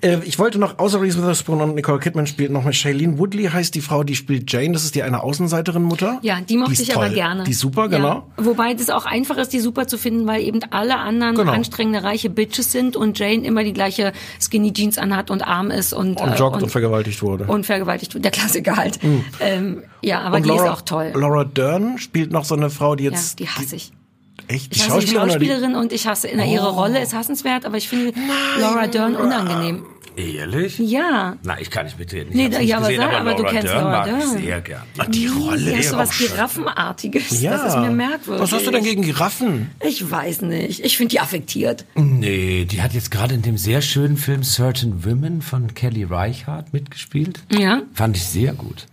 [0.02, 3.46] Äh, ich wollte noch, außer Reese Witherspoon und Nicole Kidman spielt noch mit Shailene Woodley
[3.46, 4.72] heißt die Frau, die spielt Jane.
[4.74, 6.20] Das ist die eine Außenseiterin-Mutter.
[6.22, 7.16] Ja, die mochte ich aber toll.
[7.16, 7.44] gerne.
[7.44, 8.28] Die super, genau.
[8.38, 8.46] Ja.
[8.46, 11.52] Wobei das auch einfach ist, die super zu finden, weil eben alle anderen Genau.
[11.54, 15.92] anstrengende reiche Bitches sind und Jane immer die gleiche Skinny Jeans anhat und arm ist
[15.94, 17.46] und Und äh, joggt und, vergewaltigt wurde.
[17.46, 18.24] und vergewaltigt wird.
[18.26, 19.00] Der Klassiker halt.
[19.40, 21.12] Ähm, ja, aber Und die Laura, ist auch toll.
[21.16, 23.40] Laura Dern spielt noch so eine Frau, die ja, jetzt.
[23.40, 23.92] die hasse ich.
[24.50, 24.76] Echt?
[24.76, 28.14] Ich hasse die Schauspielerin und ich hasse na, ihre Rolle ist hassenswert, aber ich finde
[28.60, 29.86] Laura Dern unangenehm.
[30.18, 30.78] Ehrlich?
[30.80, 31.38] Ja.
[31.44, 32.30] Na, ich kann nicht mitreden.
[32.32, 34.08] Ich Nee, da- nicht ja, aber gesehen, sag, aber du Laura kennst Dern Laura mag
[34.08, 34.42] ich Dern.
[34.42, 34.82] sehr gern.
[34.98, 36.18] Ah, die Rolle ist so was.
[36.18, 37.42] Giraffenartiges.
[37.42, 37.52] Ja.
[37.52, 38.42] Das ist mir merkwürdig.
[38.44, 39.72] Was hast du denn gegen Giraffen?
[39.82, 40.84] Ich weiß nicht.
[40.84, 41.86] Ich finde die affektiert.
[41.96, 46.74] Nee, die hat jetzt gerade in dem sehr schönen Film Certain Women von Kelly Reichardt
[46.74, 47.42] mitgespielt.
[47.52, 47.82] Ja.
[47.94, 48.88] Fand ich sehr gut.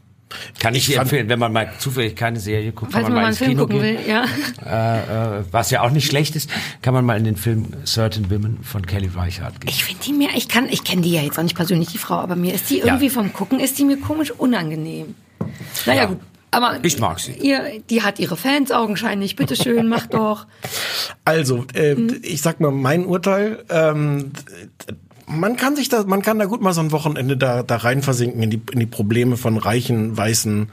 [0.58, 3.28] Kann ich, dir empfehlen, wenn man mal zufällig keine Serie guckt, kann man man mal
[3.28, 3.98] ins Film Kino gucken gehen.
[3.98, 4.24] will, ja.
[4.64, 6.50] Äh, äh, was ja auch nicht schlecht ist,
[6.82, 9.70] kann man mal in den Film Certain Women von Kelly Reichardt gehen.
[9.70, 11.98] Ich finde die mir, ich kann, ich kenne die ja jetzt auch nicht persönlich, die
[11.98, 15.14] Frau, aber mir ist die irgendwie vom Gucken, ist die mir komisch unangenehm.
[15.86, 16.06] Naja, Ja.
[16.06, 16.18] gut.
[16.52, 17.32] Aber Ich mag sie.
[17.32, 19.36] Ihr, die hat ihre Fans augenscheinlich.
[19.36, 20.46] Bitteschön, mach doch.
[21.24, 22.20] Also, äh, Mhm.
[22.22, 23.64] ich sag mal mein Urteil.
[23.68, 24.30] Ähm,
[25.26, 28.02] man kann sich da, man kann da gut mal so ein Wochenende da, da rein
[28.02, 30.70] versinken in die, in die Probleme von reichen, weißen,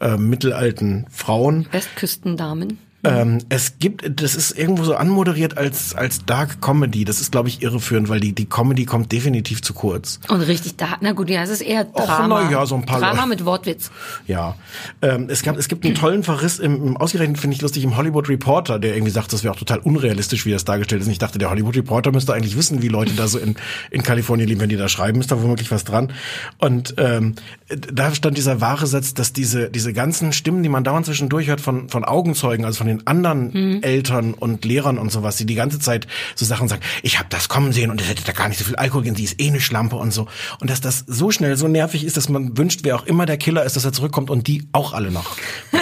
[0.00, 1.66] äh, mittelalten Frauen.
[1.70, 2.78] Westküstendamen.
[3.02, 7.04] Ähm, es gibt, das ist irgendwo so anmoderiert als, als Dark Comedy.
[7.04, 10.20] Das ist, glaube ich, irreführend, weil die, die Comedy kommt definitiv zu kurz.
[10.28, 12.42] Und richtig da, na gut, ja, es ist eher Och, Drama.
[12.44, 13.28] na ja, so ein paar Drama Leute.
[13.28, 13.90] mit Wortwitz.
[14.26, 14.56] Ja,
[15.00, 17.96] ähm, es gab, es gibt einen tollen Verriss im, im ausgerechnet finde ich lustig im
[17.96, 21.06] Hollywood Reporter, der irgendwie sagt, das wäre auch total unrealistisch, wie das dargestellt ist.
[21.06, 23.56] Und ich dachte, der Hollywood Reporter müsste eigentlich wissen, wie Leute da so in,
[23.90, 26.12] in Kalifornien leben, wenn die da schreiben, ist da womöglich was dran.
[26.58, 27.34] Und ähm,
[27.68, 31.60] da stand dieser wahre Satz, dass diese diese ganzen Stimmen, die man dauernd zwischendurch hört
[31.60, 35.78] von von Augenzeugen, also von den anderen Eltern und Lehrern und sowas, die die ganze
[35.78, 38.58] Zeit so Sachen sagen, ich habe das kommen sehen und es hätte da gar nicht
[38.58, 40.26] so viel Alkohol gehen, sie ist eh eine Schlampe und so.
[40.60, 43.36] Und dass das so schnell so nervig ist, dass man wünscht, wer auch immer der
[43.38, 45.36] Killer ist, dass er zurückkommt und die auch alle noch.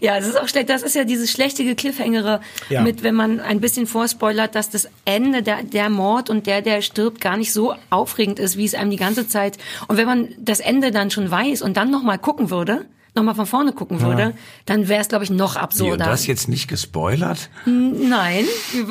[0.00, 0.68] Ja, das ist auch schlecht.
[0.68, 2.82] Das ist ja dieses schlechtige Cliffhangere Ja.
[2.82, 6.82] mit, wenn man ein bisschen vorspoilert, dass das Ende, der, der Mord und der, der
[6.82, 9.58] stirbt, gar nicht so aufregend ist, wie es einem die ganze Zeit.
[9.88, 13.46] Und wenn man das Ende dann schon weiß und dann nochmal gucken würde, nochmal von
[13.46, 14.34] vorne gucken würde,
[14.66, 16.04] dann wäre es, glaube ich, noch Wie, und absurder.
[16.06, 17.48] das jetzt nicht gespoilert?
[17.64, 18.44] Nein,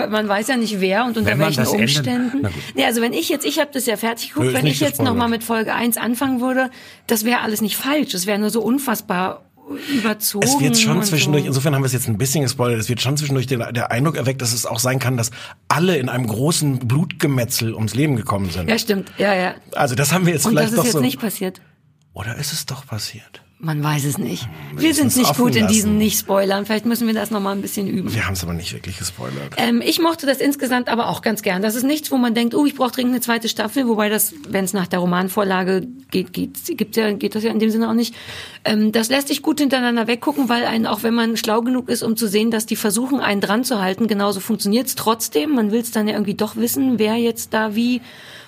[0.10, 2.48] man weiß ja nicht wer und unter Wenn welchen das Umständen.
[2.76, 5.02] Nee, also wenn ich jetzt, ich habe das ja fertig geguckt, ist wenn ich jetzt
[5.02, 6.72] nochmal mit Folge 1 anfangen würde,
[7.08, 8.12] das wäre alles nicht falsch.
[8.14, 9.44] Das wäre nur so unfassbar
[9.94, 10.46] überzogen.
[10.46, 11.48] Es wird schon zwischendurch, So.
[11.48, 14.18] insofern haben wir es jetzt ein bisschen gespoilert, es wird schon zwischendurch der, der Eindruck
[14.18, 15.32] erweckt, dass es auch sein kann, dass
[15.68, 18.70] alle in einem großen Blutgemetzel ums Leben gekommen sind.
[18.70, 19.12] Ja, stimmt.
[19.18, 19.56] Ja, ja.
[19.74, 21.00] Also das haben wir jetzt Und das vielleicht ist doch jetzt so.
[21.02, 21.62] nicht passiert.
[22.14, 23.42] Oder ist es doch passiert?
[23.64, 24.50] Man weiß es nicht.
[24.76, 26.66] Wir sind nicht gut in diesen Nicht-Spoilern.
[26.66, 28.14] Vielleicht müssen wir das nochmal ein bisschen üben.
[28.14, 29.54] Wir haben es aber nicht wirklich gespoilert.
[29.56, 31.62] Ähm, ich mochte das insgesamt aber auch ganz gern.
[31.62, 34.34] Das ist nichts, wo man denkt, oh, ich brauche dringend eine zweite Staffel, wobei das,
[34.50, 37.90] wenn es nach der Romanvorlage geht, geht, gibt ja, geht das ja in dem Sinne
[37.90, 38.14] auch nicht.
[38.66, 42.04] Ähm, das lässt sich gut hintereinander weggucken, weil einen, auch wenn man schlau genug ist,
[42.04, 45.52] um zu sehen, dass die versuchen, einen dran zu halten, genauso funktioniert es trotzdem.
[45.52, 48.02] Man will es dann ja irgendwie doch wissen, wer jetzt da wie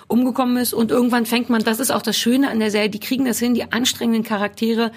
[0.08, 3.00] umgekommen ist und irgendwann fängt man, das ist auch das Schöne an der Serie, die
[3.00, 4.92] kriegen das hin, die anstrengenden Charaktere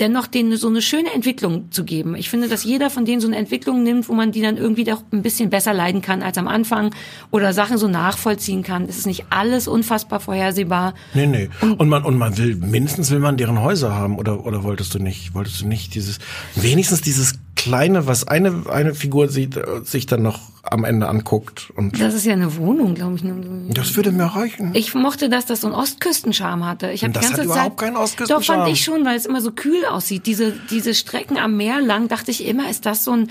[0.00, 2.16] dennoch denen so eine schöne Entwicklung zu geben.
[2.16, 4.84] Ich finde, dass jeder von denen so eine Entwicklung nimmt, wo man die dann irgendwie
[4.84, 6.94] doch ein bisschen besser leiden kann als am Anfang
[7.30, 8.86] oder Sachen so nachvollziehen kann.
[8.88, 10.94] Es ist nicht alles unfassbar vorhersehbar.
[11.14, 11.50] Nee, nee.
[11.60, 14.98] Und, man, und man will, mindestens will man deren Häuser haben, oder, oder wolltest du
[14.98, 15.34] nicht?
[15.34, 16.18] Wolltest du nicht dieses,
[16.54, 22.00] wenigstens dieses kleine, was eine, eine Figur sieht, sich dann noch am Ende anguckt und
[22.00, 23.74] Das ist ja eine Wohnung, glaube ich.
[23.74, 24.70] das würde mir reichen.
[24.74, 26.92] Ich mochte, dass das so einen Ostküstenscharme hatte.
[26.92, 28.62] Ich habe die ganze hat Zeit überhaupt keinen Doch Ostküstenscharme.
[28.64, 30.26] fand ich schon, weil es immer so kühl aussieht.
[30.26, 33.28] Diese diese Strecken am Meer lang dachte ich immer, ist das so ein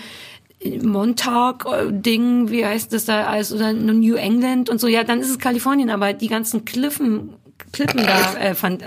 [0.84, 4.88] Montauk-Ding, wie heißt das da alles, oder New England und so.
[4.88, 7.34] Ja, dann ist es Kalifornien, aber die ganzen Klippen,
[7.72, 8.84] Klippen da äh, fand,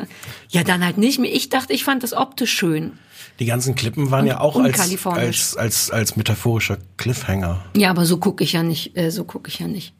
[0.50, 1.34] ja dann halt nicht mehr.
[1.34, 2.92] Ich dachte, ich fand das optisch schön.
[3.40, 7.64] Die ganzen Klippen waren ja auch als, als, als, als metaphorischer Cliffhanger.
[7.76, 9.92] Ja, aber so gucke ich ja nicht, äh, so gucke ich ja nicht.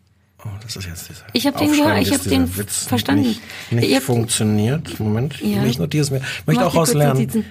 [0.45, 3.22] Oh, das ist jetzt dieser Ich hab den gehört, ich hab den Witz verstanden.
[3.22, 3.41] Nicht,
[3.72, 5.01] nicht funktioniert.
[5.01, 5.64] Moment, Ja.
[5.64, 6.18] ich notiere es mir.
[6.18, 7.18] Ich möchte auch dir kurz auslernen.
[7.22, 7.45] Notizen.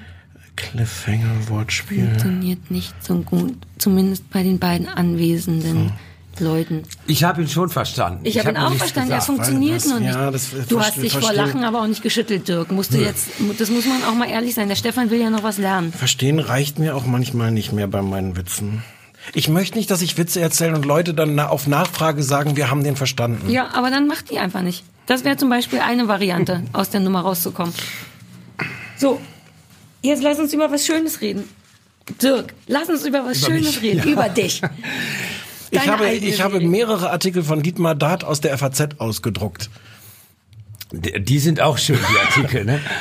[0.56, 2.06] Cliffhanger, Wortspiel.
[2.08, 5.94] Funktioniert nicht so gut, zumindest bei den beiden anwesenden
[6.40, 6.84] Leuten.
[7.08, 8.22] Ich habe ihn schon verstanden.
[8.24, 9.26] Ich habe ihn hab auch verstanden, er gesagt.
[9.38, 10.14] funktioniert was- nur nicht.
[10.14, 11.34] ja, das- du hast dich vor.
[11.34, 12.72] Lachen aber auch nicht geschüttelt, Dirk.
[12.72, 13.28] Musst du jetzt,
[13.58, 14.68] das muss man auch mal ehrlich sein.
[14.70, 15.92] Der Stefan will ja noch was lernen.
[15.94, 18.84] Verstehen reicht mir auch manchmal nicht mehr bei meinen Witzen.
[19.34, 22.84] Ich möchte nicht, dass ich Witze erzähle und Leute dann auf Nachfrage sagen, wir haben
[22.84, 23.50] den verstanden.
[23.50, 24.84] Ja, aber dann macht die einfach nicht.
[25.06, 27.74] Das wäre zum Beispiel eine Variante, aus der Nummer rauszukommen.
[28.98, 29.22] So,
[30.02, 31.48] jetzt lass uns über was Schönes reden.
[32.22, 34.04] Dirk, lass uns über was Schönes reden.
[34.12, 34.62] Über dich.
[35.74, 39.69] Ich habe, ich habe mehrere Artikel von Dietmar Dart aus der FAZ ausgedruckt.
[40.91, 42.80] Die, sind auch schön, die Artikel, ne?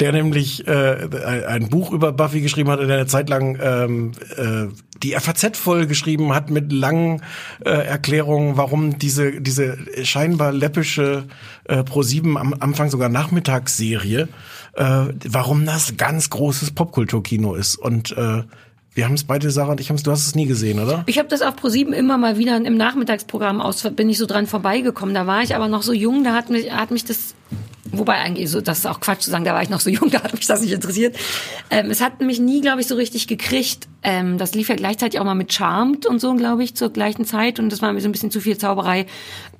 [0.00, 4.66] der nämlich äh, ein Buch über Buffy geschrieben hat, der eine Zeit lang ähm, äh,
[5.02, 7.22] die FAZ voll geschrieben hat mit langen
[7.64, 11.24] äh, Erklärungen, warum diese diese scheinbar läppische
[11.64, 14.28] äh, Pro7 am Anfang sogar Nachmittagsserie,
[14.74, 18.42] äh, warum das ganz großes Popkulturkino ist und äh,
[18.94, 21.04] wir haben es beide, Sarah und ich haben es, du hast es nie gesehen, oder?
[21.06, 24.46] Ich habe das auf ProSieben immer mal wieder im Nachmittagsprogramm aus, bin ich so dran
[24.46, 25.14] vorbeigekommen.
[25.14, 27.34] Da war ich aber noch so jung, da hat mich, hat mich das,
[27.92, 30.10] wobei eigentlich so, das ist auch Quatsch zu sagen, da war ich noch so jung,
[30.12, 31.16] da hat mich das nicht interessiert.
[31.70, 33.88] Ähm, es hat mich nie, glaube ich, so richtig gekriegt.
[34.04, 37.24] Ähm, das lief ja gleichzeitig auch mal mit Charmed und so, glaube ich, zur gleichen
[37.24, 39.06] Zeit und das war mir so ein bisschen zu viel Zauberei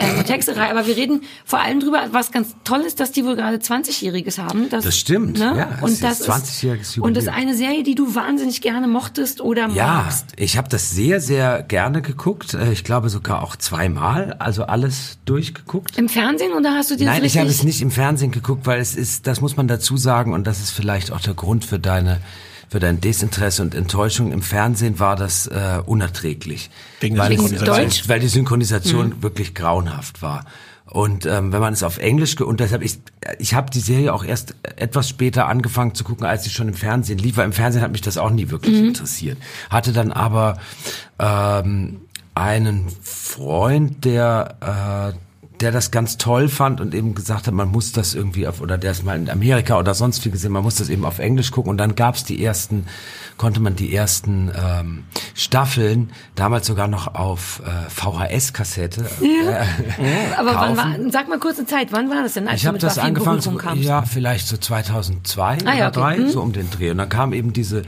[0.01, 0.71] ähm, und Texterei.
[0.71, 4.39] Aber wir reden vor allem drüber, was ganz toll ist, dass die wohl gerade 20-Jähriges
[4.39, 4.69] haben.
[4.69, 7.95] Das, Das stimmt, ja, es und ist das 20-jähriges Und das ist eine Serie, die
[7.95, 10.27] du wahnsinnig gerne mochtest oder Ja, magst.
[10.37, 12.55] ich habe das sehr, sehr gerne geguckt.
[12.55, 15.97] Äh, Ich glaube sogar auch zweimal, also alles durchgeguckt.
[15.99, 18.81] Im Fernsehen oder hast du dir Nein, ich habe es nicht im Fernsehen geguckt, weil
[18.81, 21.79] es ist, das muss man dazu sagen, und das ist vielleicht auch der Grund für
[21.79, 22.21] deine,
[22.69, 24.33] für dein Desinteresse und Enttäuschung.
[24.33, 26.71] Im Fernsehen war das äh, unerträglich,
[27.01, 27.77] Wegen der weil, Synchronisation.
[27.77, 28.09] Deutsch?
[28.09, 30.45] weil die Synchronisation wirklich grauenhaft war.
[30.87, 32.99] Und ähm, wenn man es auf Englisch und deshalb ich
[33.39, 36.75] ich habe die Serie auch erst etwas später angefangen zu gucken, als sie schon im
[36.75, 37.39] Fernsehen lief.
[37.39, 39.39] Weil im Fernsehen hat mich das auch nie wirklich interessiert.
[39.71, 40.59] Hatte dann aber
[41.19, 42.03] ähm,
[42.35, 45.19] einen Freund, der äh,
[45.63, 48.77] der das ganz toll fand und eben gesagt hat, man muss das irgendwie auf, oder
[48.77, 51.51] der ist mal in Amerika oder sonst wie gesehen, man muss das eben auf Englisch
[51.53, 52.87] gucken und dann gab's die ersten,
[53.39, 55.05] konnte man die ersten ähm,
[55.35, 59.05] Staffeln, damals sogar noch auf äh, VHS-Kassette.
[59.23, 61.11] Äh, Aber wann war, kaufen.
[61.11, 64.03] sag mal kurze Zeit, wann war das denn, als ich habe das angefangen, so, ja,
[64.03, 66.01] vielleicht so 2002 Ah, ja, oder okay.
[66.01, 66.31] drei, Hm.
[66.31, 66.91] so um den Dreh.
[66.91, 67.83] Und dann kamen eben diese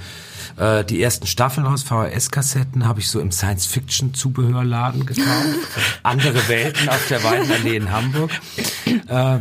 [0.57, 5.59] äh, die ersten Staffeln aus VHS-Kassetten, habe ich so im Science-Fiction-Zubehörladen gekauft.
[6.03, 8.31] Andere Welten auf der Weidenallee in Hamburg.
[9.09, 9.41] Äh,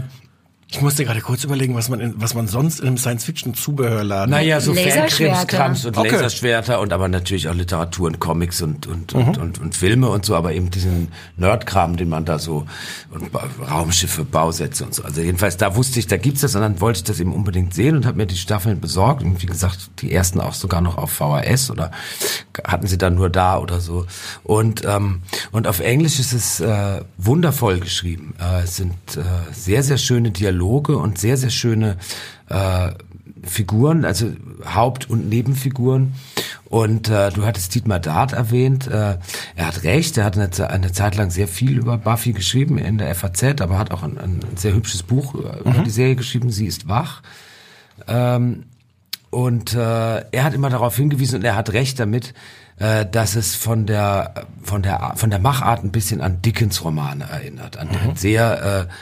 [0.73, 4.59] Ich musste gerade kurz überlegen, was man in, was man sonst in einem Science-Fiction-Zubehörladen Naja,
[4.59, 5.35] so Laserschwerter.
[5.35, 6.09] Fankrimskrams und Okay.
[6.09, 10.25] Laserschwerter und aber natürlich auch Literatur und Comics und und, und, und und Filme und
[10.25, 12.65] so, aber eben diesen Nerdkram, den man da so
[13.11, 13.29] und
[13.69, 15.03] Raumschiffe, Bausätze und so.
[15.03, 17.75] Also jedenfalls da wusste ich, da gibt's das und dann wollte ich das eben unbedingt
[17.75, 20.97] sehen und habe mir die Staffeln besorgt und wie gesagt, die ersten auch sogar noch
[20.97, 21.91] auf VHS oder
[22.65, 24.07] hatten sie dann nur da oder so.
[24.43, 25.21] Und ähm,
[25.51, 28.33] und auf Englisch ist es äh, wundervoll geschrieben.
[28.41, 29.21] Äh, es sind äh,
[29.53, 30.62] sehr sehr schöne Dialoge
[30.97, 31.97] und sehr sehr schöne
[32.49, 32.91] äh,
[33.43, 34.31] Figuren, also
[34.65, 36.13] Haupt- und Nebenfiguren.
[36.65, 38.87] Und äh, du hattest Dietmar Dart erwähnt.
[38.87, 39.17] Äh,
[39.55, 42.97] er hat recht, er hat eine, eine Zeit lang sehr viel über Buffy geschrieben in
[42.97, 46.65] der FAZ, aber hat auch ein, ein sehr hübsches Buch über die Serie geschrieben, Sie
[46.65, 47.21] ist wach.
[48.07, 48.63] Ähm,
[49.29, 52.33] und äh, er hat immer darauf hingewiesen und er hat recht damit,
[52.77, 57.25] äh, dass es von der von der von der Machart ein bisschen an Dickens Romane
[57.25, 58.93] erinnert, an sehr äh,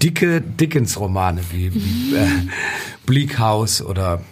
[0.00, 2.28] dicke Dickens Romane wie, wie äh,
[3.06, 4.22] Bleak House oder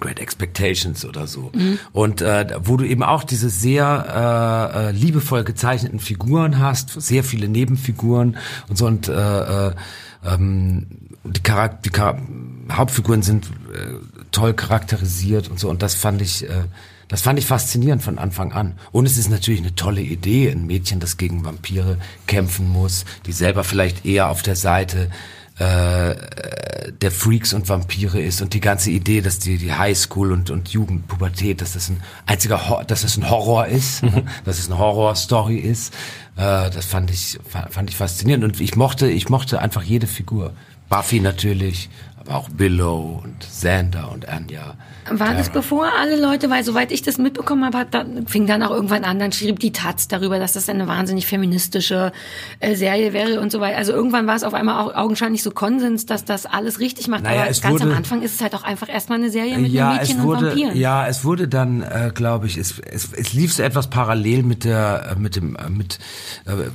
[0.00, 1.52] Great Expectations oder so.
[1.92, 7.22] Und äh, wo du eben auch diese sehr äh, äh, liebevoll gezeichneten Figuren hast, sehr
[7.22, 8.36] viele Nebenfiguren
[8.68, 8.86] und so.
[8.86, 9.12] Und äh,
[9.68, 9.74] äh,
[10.24, 10.86] ähm,
[11.24, 12.18] die, Charak die Char
[12.72, 13.94] Hauptfiguren sind äh,
[14.32, 15.68] toll charakterisiert und so.
[15.68, 16.64] Und das fand ich äh,
[17.14, 18.74] das fand ich faszinierend von Anfang an.
[18.90, 21.96] Und es ist natürlich eine tolle Idee, ein Mädchen, das gegen Vampire
[22.26, 25.10] kämpfen muss, die selber vielleicht eher auf der Seite
[25.60, 26.16] äh,
[27.00, 30.70] der Freaks und Vampire ist und die ganze Idee, dass die, die Highschool und, und
[30.70, 34.02] Jugendpubertät, dass das ein einziger, Hor dass das ein Horror ist,
[34.44, 35.94] dass es eine Horror-Story ist,
[36.34, 40.08] äh, das fand ich, fa- fand ich faszinierend und ich mochte, ich mochte einfach jede
[40.08, 40.52] Figur.
[40.88, 41.88] Buffy natürlich,
[42.26, 44.76] aber auch Willow und Xander und Anya.
[45.10, 48.70] War das bevor alle Leute, weil soweit ich das mitbekommen habe, dann, fing dann auch
[48.70, 52.12] irgendwann an, dann schrieb die Taz darüber, dass das eine wahnsinnig feministische
[52.60, 53.76] äh, Serie wäre und so weiter.
[53.76, 57.24] Also irgendwann war es auf einmal auch augenscheinlich so Konsens, dass das alles richtig macht.
[57.24, 59.72] Naja, Aber ganz am wurde- Anfang ist es halt auch einfach erstmal eine Serie mit
[59.72, 60.76] ja, Mädchen wurde, und Vampiren.
[60.78, 64.64] Ja, es wurde dann, äh, glaube ich, es, es, es lief so etwas parallel mit
[64.64, 65.98] der, äh, mit dem, äh, mit,
[66.46, 66.66] äh, äh,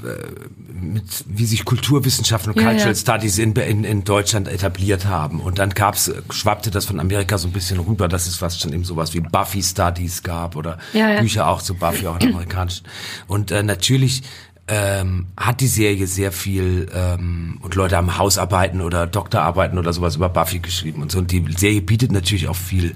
[0.79, 2.95] mit wie sich Kulturwissenschaften und Ja, Cultural ja.
[2.95, 5.38] Studies in, in, in Deutschland etabliert haben.
[5.39, 8.73] Und dann gab's, schwappte das von Amerika so ein bisschen rüber, dass es fast schon
[8.73, 11.21] eben sowas wie Buffy Studies gab oder Ja, ja.
[11.21, 12.85] Bücher auch zu Buffy, auch in amerikanischen.
[13.27, 14.23] Und äh, natürlich
[14.69, 20.15] ähm, hat die Serie sehr viel ähm, und Leute am Hausarbeiten oder Doktorarbeiten oder sowas
[20.15, 21.17] über Buffy geschrieben und so.
[21.17, 22.95] Und die Serie bietet natürlich auch viel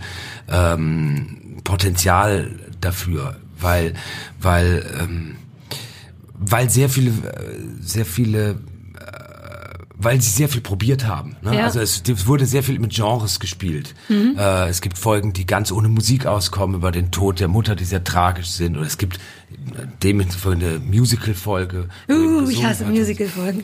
[0.49, 3.93] ähm, Potenzial dafür, weil
[4.39, 5.35] weil ähm,
[6.35, 8.59] weil sehr viele äh, sehr viele
[10.03, 11.35] weil sie sehr viel probiert haben.
[11.41, 11.57] Ne?
[11.57, 11.65] Ja.
[11.65, 13.95] Also es, es wurde sehr viel mit Genres gespielt.
[14.09, 17.85] Äh, es gibt Folgen, die ganz ohne Musik auskommen, über den Tod der Mutter, die
[17.85, 18.77] sehr tragisch sind.
[18.77, 21.89] Oder es gibt äh, dementsprechend eine Musical-Folge.
[22.09, 22.85] Uh, ich hasse.
[22.85, 23.63] Musical-Folgen.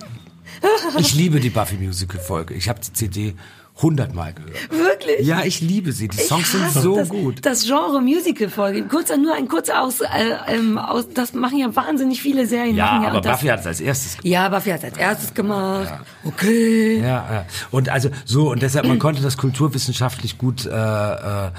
[0.97, 2.53] Ich liebe die Buffy Musical-Folge.
[2.53, 3.35] Ich habe die CD
[3.81, 4.71] hundertmal gehört.
[4.71, 5.25] Wirklich?
[5.25, 6.07] Ja, ich liebe sie.
[6.07, 7.45] Die Songs sind so das, gut.
[7.45, 8.83] Das Genre Musical-Folge.
[8.87, 10.05] Kurzer, nur ein kurzer aus, äh,
[10.47, 12.75] ähm, aus, das machen ja wahnsinnig viele Serien.
[12.75, 14.25] Ja, ja aber Buffy hat es als erstes gemacht.
[14.25, 15.93] Ja, Buffy hat als erstes gemacht.
[16.23, 16.99] Okay.
[16.99, 17.45] Ja, ja.
[17.71, 21.51] Und also so und deshalb man konnte das kulturwissenschaftlich gut äh, äh,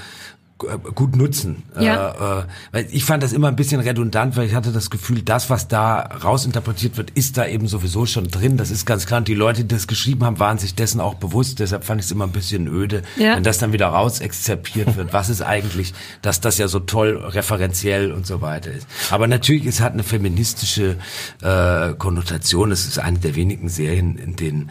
[0.94, 1.62] gut nutzen.
[1.78, 2.10] Ja.
[2.10, 5.22] Äh, äh, weil ich fand das immer ein bisschen redundant, weil ich hatte das Gefühl,
[5.22, 8.56] das, was da rausinterpretiert wird, ist da eben sowieso schon drin.
[8.56, 9.18] Das ist ganz klar.
[9.18, 11.58] Und die Leute, die das geschrieben haben, waren sich dessen auch bewusst.
[11.60, 13.36] Deshalb fand ich es immer ein bisschen öde, Ja.
[13.36, 15.12] wenn das dann wieder rausexzerpiert wird.
[15.12, 18.86] Was ist eigentlich, dass das ja so toll referenziell und so weiter ist.
[19.10, 20.96] Aber natürlich, es hat eine feministische
[21.42, 22.70] äh, Konnotation.
[22.70, 24.70] Es ist eine der wenigen Serien, in denen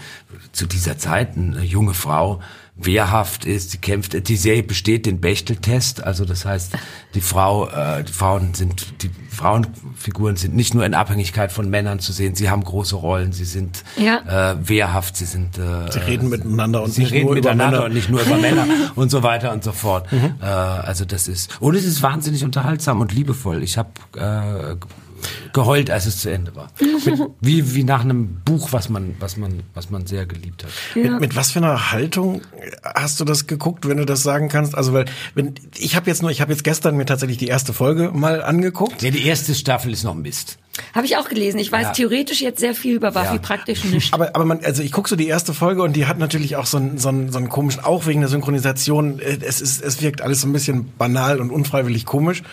[0.51, 2.41] zu dieser Zeit eine junge Frau
[2.81, 4.27] wehrhaft ist, sie kämpft.
[4.29, 6.73] Die Serie besteht den Bechtel-Test, also das heißt,
[7.13, 11.99] die Frau, äh, die Frauen sind, die Frauenfiguren sind nicht nur in Abhängigkeit von Männern
[11.99, 14.51] zu sehen, sie haben große Rollen, sie sind Ja.
[14.53, 17.77] äh, wehrhaft, sie sind, äh, Sie reden miteinander und sie nicht reden nur über miteinander
[17.79, 17.85] Männer.
[17.87, 18.65] und nicht nur über Männer
[18.95, 20.11] und so weiter und so fort.
[20.11, 20.35] Mhm.
[20.41, 23.63] Äh, also das ist und es ist wahnsinnig unterhaltsam und liebevoll.
[23.63, 24.75] Ich habe äh,
[25.53, 26.71] geheult, als es zu Ende war.
[26.79, 30.71] Mit, wie wie nach einem Buch, was man was man was man sehr geliebt hat.
[30.95, 32.41] Mit, mit was für einer Haltung
[32.83, 34.75] hast du das geguckt, wenn du das sagen kannst?
[34.75, 35.05] Also weil
[35.35, 38.41] wenn ich habe jetzt nur, ich habe jetzt gestern mir tatsächlich die erste Folge mal
[38.43, 39.01] angeguckt.
[39.01, 40.57] Ja, die erste Staffel ist noch Mist.
[40.95, 41.59] Habe ich auch gelesen.
[41.59, 41.91] Ich weiß Ja.
[41.91, 43.37] theoretisch jetzt sehr viel über Buffy, Ja.
[43.41, 44.13] praktisch nicht.
[44.13, 46.65] Aber, aber man, also ich guck so die erste Folge und die hat natürlich auch
[46.65, 50.01] so einen, so einen, so einen komischen, auch wegen der Synchronisation, äh, es ist, es
[50.01, 52.43] wirkt alles so ein bisschen banal und unfreiwillig komisch,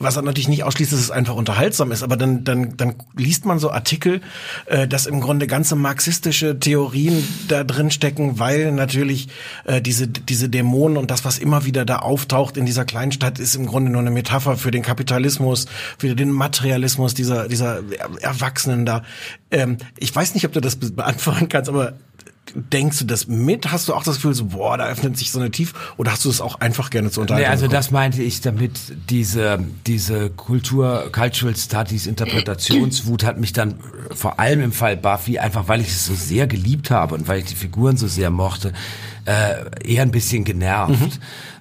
[0.00, 2.02] was natürlich nicht ausschließt, dass es einfach unterhaltsam ist.
[2.02, 4.22] Aber dann, dann, dann liest man so Artikel,
[4.66, 9.28] äh, dass im Grunde ganze marxistische Theorien da drin stecken, weil natürlich
[9.66, 13.54] äh, diese, diese Dämonen und das, was immer wieder da auftaucht in dieser Kleinstadt, ist
[13.54, 15.66] im Grunde nur eine Metapher für den Kapitalismus,
[15.96, 17.67] für den Materialismus dieser, dieser
[18.20, 19.02] Erwachsenen da.
[19.50, 21.94] Ähm, ich weiß nicht, ob du das be- beantworten kannst, aber
[22.54, 23.70] denkst du das mit?
[23.70, 25.74] Hast du auch das Gefühl, so, boah, da öffnet sich so eine Tief?
[25.98, 27.50] Oder hast du es auch einfach gerne zu Nee, unterhalten?
[27.50, 28.72] also das meinte ich damit,
[29.10, 33.74] diese, diese Kultur, Cultural Studies, Interpretationswut hat mich dann
[34.14, 37.40] vor allem im Fall Buffy, einfach weil ich es so sehr geliebt habe und weil
[37.40, 38.72] ich die Figuren so sehr mochte,
[39.28, 41.20] äh, eher ein bisschen genervt.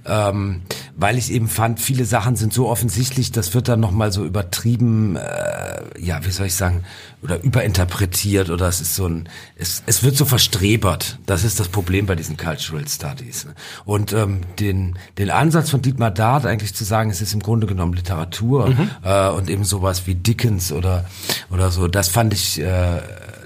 [0.09, 0.61] Ähm,
[0.95, 5.17] weil ich eben fand, viele Sachen sind so offensichtlich, das wird dann nochmal so übertrieben,
[5.17, 6.85] äh, ja, wie soll ich sagen,
[7.21, 11.19] oder überinterpretiert oder es ist so ein, es, es wird so verstrebert.
[11.25, 13.45] Das ist das Problem bei diesen Cultural Studies.
[13.45, 13.53] ne?
[13.83, 17.67] Und ähm, den, den Ansatz von Dietmar Dart eigentlich zu sagen, es ist im Grunde
[17.67, 21.03] genommen Literatur äh, und eben sowas wie Dickens oder,
[21.49, 23.01] oder so, das fand ich, äh,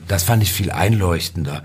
[0.08, 1.64] das fand ich viel einleuchtender.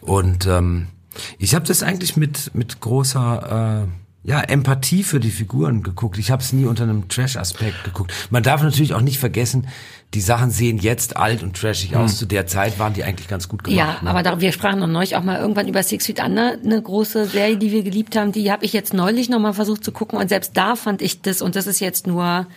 [0.00, 0.88] Und ähm,
[1.38, 3.86] ich habe das eigentlich mit, mit großer...
[3.86, 6.18] Äh, ja, Empathie für die Figuren geguckt.
[6.18, 8.12] Ich habe es nie unter einem Trash-Aspekt geguckt.
[8.28, 9.68] Man darf natürlich auch nicht vergessen,
[10.14, 12.18] die Sachen sehen jetzt alt und trashig aus.
[12.18, 13.78] Zu der Zeit waren die eigentlich ganz gut gemacht.
[13.78, 14.10] Ja, ne?
[14.10, 17.26] aber da, wir sprachen noch neulich auch mal irgendwann über Six Feet Under, eine große
[17.26, 18.32] Serie, die wir geliebt haben.
[18.32, 21.22] Die habe ich jetzt neulich noch mal versucht zu gucken und selbst da fand ich
[21.22, 22.48] das, und das ist jetzt nur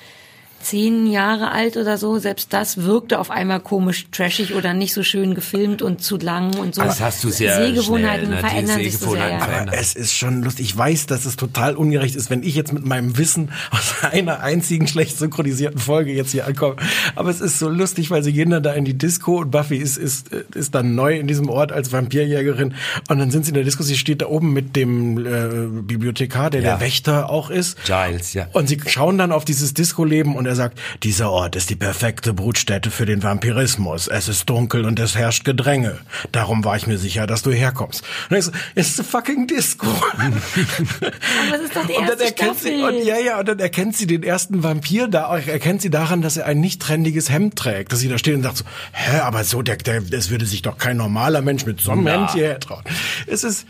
[0.62, 5.03] zehn Jahre alt oder so, selbst das wirkte auf einmal komisch trashig oder nicht so
[5.03, 6.82] schön gefilmt und zu lang und so.
[6.82, 8.47] Das hast du sehr Sehgewohnheiten schnell, ne?
[8.49, 9.41] Verändern sich so sehr.
[9.41, 10.66] Aber es ist schon lustig.
[10.66, 14.41] Ich weiß, dass es total ungerecht ist, wenn ich jetzt mit meinem Wissen aus einer
[14.41, 16.76] einzigen schlecht synchronisierten Folge jetzt hier ankomme.
[17.16, 19.78] Aber es ist so lustig, weil sie gehen dann da in die Disco und Buffy
[19.78, 22.74] ist, ist, ist dann neu in diesem Ort als Vampirjägerin.
[23.10, 26.49] Und dann sind sie in der Disco, sie steht da oben mit dem äh, Bibliothekar,
[26.49, 26.72] der Ja.
[26.72, 27.78] der Wächter auch ist.
[27.86, 28.47] Giles, ja.
[28.53, 32.34] Und sie schauen dann auf dieses Disco-Leben und er sagt, dieser Ort ist die perfekte
[32.34, 34.08] Brutstätte für den Vampirismus.
[34.08, 35.97] Es ist dunkel und es herrscht Gedränge.
[36.32, 38.04] Darum war ich mir sicher, dass du herkommst.
[38.30, 39.88] Und ich so, it's a fucking Disco.
[39.88, 42.78] Aber es ist doch die und dann erste erkennt Staffel.
[42.78, 46.22] sie, und ja, ja, und dann erkennt sie den ersten Vampir da, erkennt sie daran,
[46.22, 47.91] dass er ein nicht trendiges Hemd trägt.
[47.93, 50.62] Dass sie da steht und sagt so, hä, aber so, der, der, das würde sich
[50.62, 52.12] doch kein normaler Mensch mit so einem Na.
[52.12, 52.84] Hemd hierher trauen.
[53.28, 53.66] Es ist,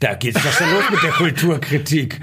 [0.00, 2.20] Da geht's doch schon los mit der Kulturkritik.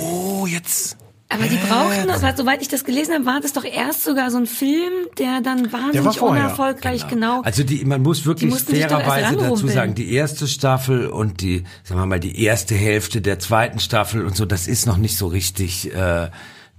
[0.00, 0.96] oh, jetzt,
[1.34, 4.30] Aber die brauchten das, weil soweit ich das gelesen habe, war das doch erst sogar
[4.30, 6.44] so ein Film, der dann wahnsinnig vorher.
[6.44, 7.42] unerfolgreich genau.
[7.42, 12.06] Also die, man muss wirklich fairerweise dazu sagen, die erste Staffel und die, sagen wir
[12.06, 15.94] mal, die erste Hälfte der zweiten Staffel und so, das ist noch nicht so richtig,
[15.94, 16.28] äh,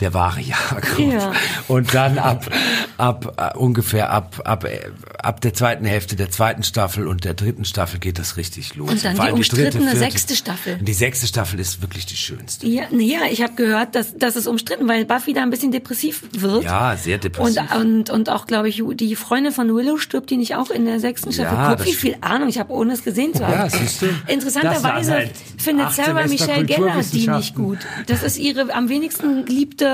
[0.01, 1.13] der wahre Jahrgrund.
[1.13, 1.31] Ja.
[1.69, 2.45] Und dann ab,
[2.97, 4.79] ab äh, ungefähr ab, ab, äh,
[5.19, 8.89] ab der zweiten Hälfte der zweiten Staffel und der dritten Staffel geht das richtig los.
[8.91, 10.77] Und dann vor die umstrittene vierte- sechste Staffel.
[10.79, 12.67] Und die sechste Staffel ist wirklich die schönste.
[12.67, 16.23] Ja, ja ich habe gehört, dass das ist umstritten, weil Buffy da ein bisschen depressiv
[16.31, 16.65] wird.
[16.65, 17.61] Ja, sehr depressiv.
[17.71, 20.83] Und, und, und auch, glaube ich, die Freundin von Willow stirbt die nicht auch in
[20.83, 21.57] der sechsten Staffel.
[21.57, 23.53] Ja, Guck, wie viel Ahnung ich habe, ohne es gesehen zu haben.
[23.53, 24.07] Ja, siehst du.
[24.27, 27.79] Interessanterweise halt findet Sarah Michelle Gellar die nicht gut.
[28.07, 29.84] Das ist ihre am wenigsten geliebte,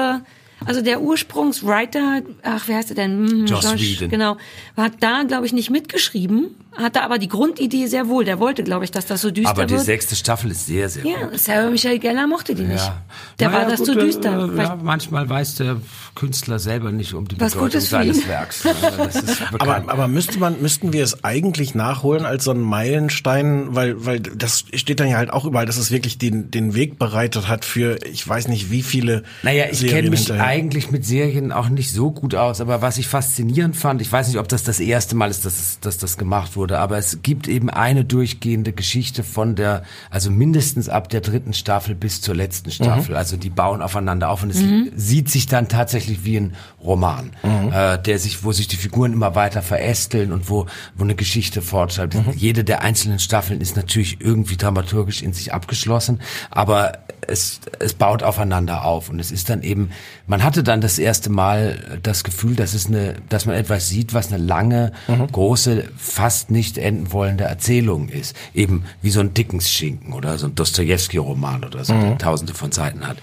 [0.66, 3.28] also der Ursprungswriter, ach, wer heißt er denn?
[3.28, 4.10] Hm, Joss Whedon.
[4.10, 4.38] Genau.
[4.78, 8.24] Hat da, glaube ich, nicht mitgeschrieben, hatte aber die Grundidee sehr wohl.
[8.24, 9.84] Der wollte, glaube ich, dass das so düster Aber die wird.
[9.84, 11.11] sechste Staffel ist sehr, sehr gut.
[11.11, 12.86] Ja, Sarah Michelle Gellar mochte die nicht.
[12.86, 13.01] Ja.
[13.39, 14.49] Der Naja, war das gut, zu äh, düster.
[14.53, 15.78] Äh, ja, manchmal weiß der
[16.15, 18.63] Künstler selber nicht um die Was Bedeutung seines Werks.
[18.63, 18.72] ne?
[19.59, 24.19] Aber, aber müsste man, müssten wir es eigentlich nachholen als so ein Meilenstein, weil, weil
[24.19, 27.65] das steht dann ja halt auch überall, dass es wirklich den, den Weg bereitet hat
[27.65, 29.24] für, ich weiß nicht wie viele.
[29.43, 30.45] Naja, ich kenne mich hinterher.
[30.45, 34.28] eigentlich mit Serien auch nicht so gut aus, aber was ich faszinierend fand, ich weiß
[34.28, 37.47] nicht, ob das das erste Mal ist, dass, dass das gemacht wurde, aber es gibt
[37.47, 42.72] eben eine durchgehende Geschichte von der, also mindestens ab der dritten Staffel bis zur letzten
[42.72, 43.16] Staffel.
[43.16, 44.62] Also die bauen aufeinander auf und es
[44.95, 47.32] sieht sich dann tatsächlich wie ein Roman,
[47.72, 51.62] äh, der sich, wo sich die Figuren immer weiter verästeln und wo, wo eine Geschichte
[51.62, 52.16] fortschreibt.
[52.36, 56.93] Jede der einzelnen Staffeln ist natürlich irgendwie dramaturgisch in sich abgeschlossen, aber
[57.28, 59.09] es, es baut aufeinander auf.
[59.09, 59.91] Und es ist dann eben,
[60.28, 64.14] man hatte dann das erste Mal das Gefühl, dass es eine, dass man etwas sieht,
[64.14, 64.91] was eine lange,
[65.32, 68.36] große, fast nicht enden wollende Erzählung ist.
[68.54, 73.08] Eben wie so ein Dickens-Schinken oder so ein Dostoevsky-Roman oder so, der tausende von Seiten
[73.08, 73.18] hat.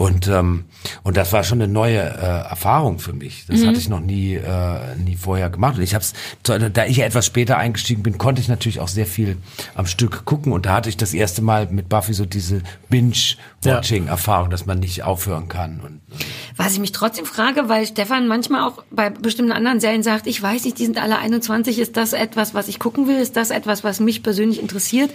[0.00, 0.64] Und, ähm,
[1.02, 3.44] und das war schon eine neue äh, Erfahrung für mich.
[3.46, 5.76] Das hatte ich noch nie, äh, nie vorher gemacht.
[5.76, 8.88] Und ich habe es, da ich ja etwas später eingestiegen bin, konnte ich natürlich auch
[8.88, 9.36] sehr viel
[9.74, 10.54] am Stück gucken.
[10.54, 15.02] Und da hatte ich das erste Mal mit Buffy so diese Binge-Watching-Erfahrung, dass man nicht
[15.02, 15.80] aufhören kann.
[15.80, 16.24] Und, und
[16.56, 20.40] Was ich mich trotzdem frage, weil Stefan manchmal auch bei bestimmten anderen Serien sagt, ich
[20.40, 23.50] weiß nicht, die sind alle 21, ist das etwas, was ich gucken will, ist das
[23.50, 25.10] etwas, was mich persönlich interessiert?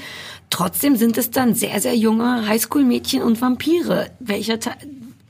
[0.56, 4.10] Trotzdem sind es dann sehr, sehr junge Highschool-Mädchen und Vampire.
[4.22, 4.78] Welcher Teil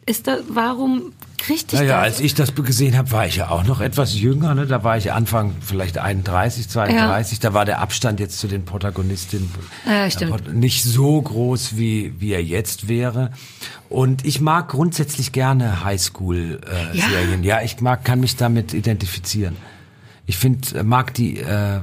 [0.05, 2.03] ist da, warum kriegt dich Naja, das?
[2.03, 4.53] als ich das gesehen habe, war ich ja auch noch etwas jünger.
[4.53, 4.67] Ne?
[4.67, 7.39] Da war ich Anfang vielleicht 31, 32.
[7.39, 9.49] Da war der Abstand jetzt zu den Protagonistinnen
[9.87, 13.31] Ja, äh, nicht so groß, wie, wie er jetzt wäre.
[13.89, 17.41] Und ich mag grundsätzlich gerne Highschool-Serien.
[17.43, 17.63] ja?
[17.63, 19.57] ich mag, kann mich damit identifizieren.
[20.27, 21.79] Ich finde, mag die, äh,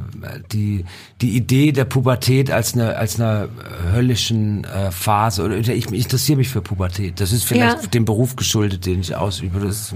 [0.51, 0.85] die,
[1.21, 3.49] die Idee der Pubertät als eine, als eine
[3.93, 7.21] höllischen äh, Phase, oder ich, ich interessiere mich für Pubertät.
[7.21, 7.89] Das ist vielleicht Ja.
[7.89, 9.61] dem Beruf geschuldet, den ich ausübe.
[9.61, 9.95] Das ist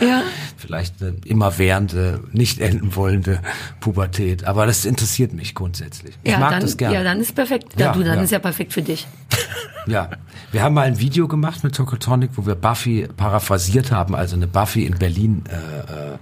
[0.00, 0.22] äh, Ja.
[0.58, 3.40] vielleicht eine immerwährende, nicht enden wollende
[3.80, 4.44] Pubertät.
[4.44, 6.14] Aber das interessiert mich grundsätzlich.
[6.22, 6.94] Ich ja, mag dann, das gerne.
[6.96, 7.78] Ja, dann ist perfekt.
[7.78, 9.06] Ja, du, dann ist ja perfekt für dich.
[9.88, 10.10] Ja,
[10.50, 14.48] wir haben mal ein Video gemacht mit Tokotronic, wo wir Buffy paraphrasiert haben, also eine
[14.48, 16.16] Buffy in Berlin äh,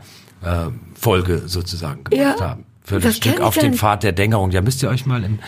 [0.45, 2.65] äh, Folge sozusagen gemacht Ja, haben.
[2.83, 3.75] Für das das Stück auf dem.
[3.75, 4.51] Pfad der Dämmerung.
[4.51, 5.39] Ja, müsst ihr euch mal im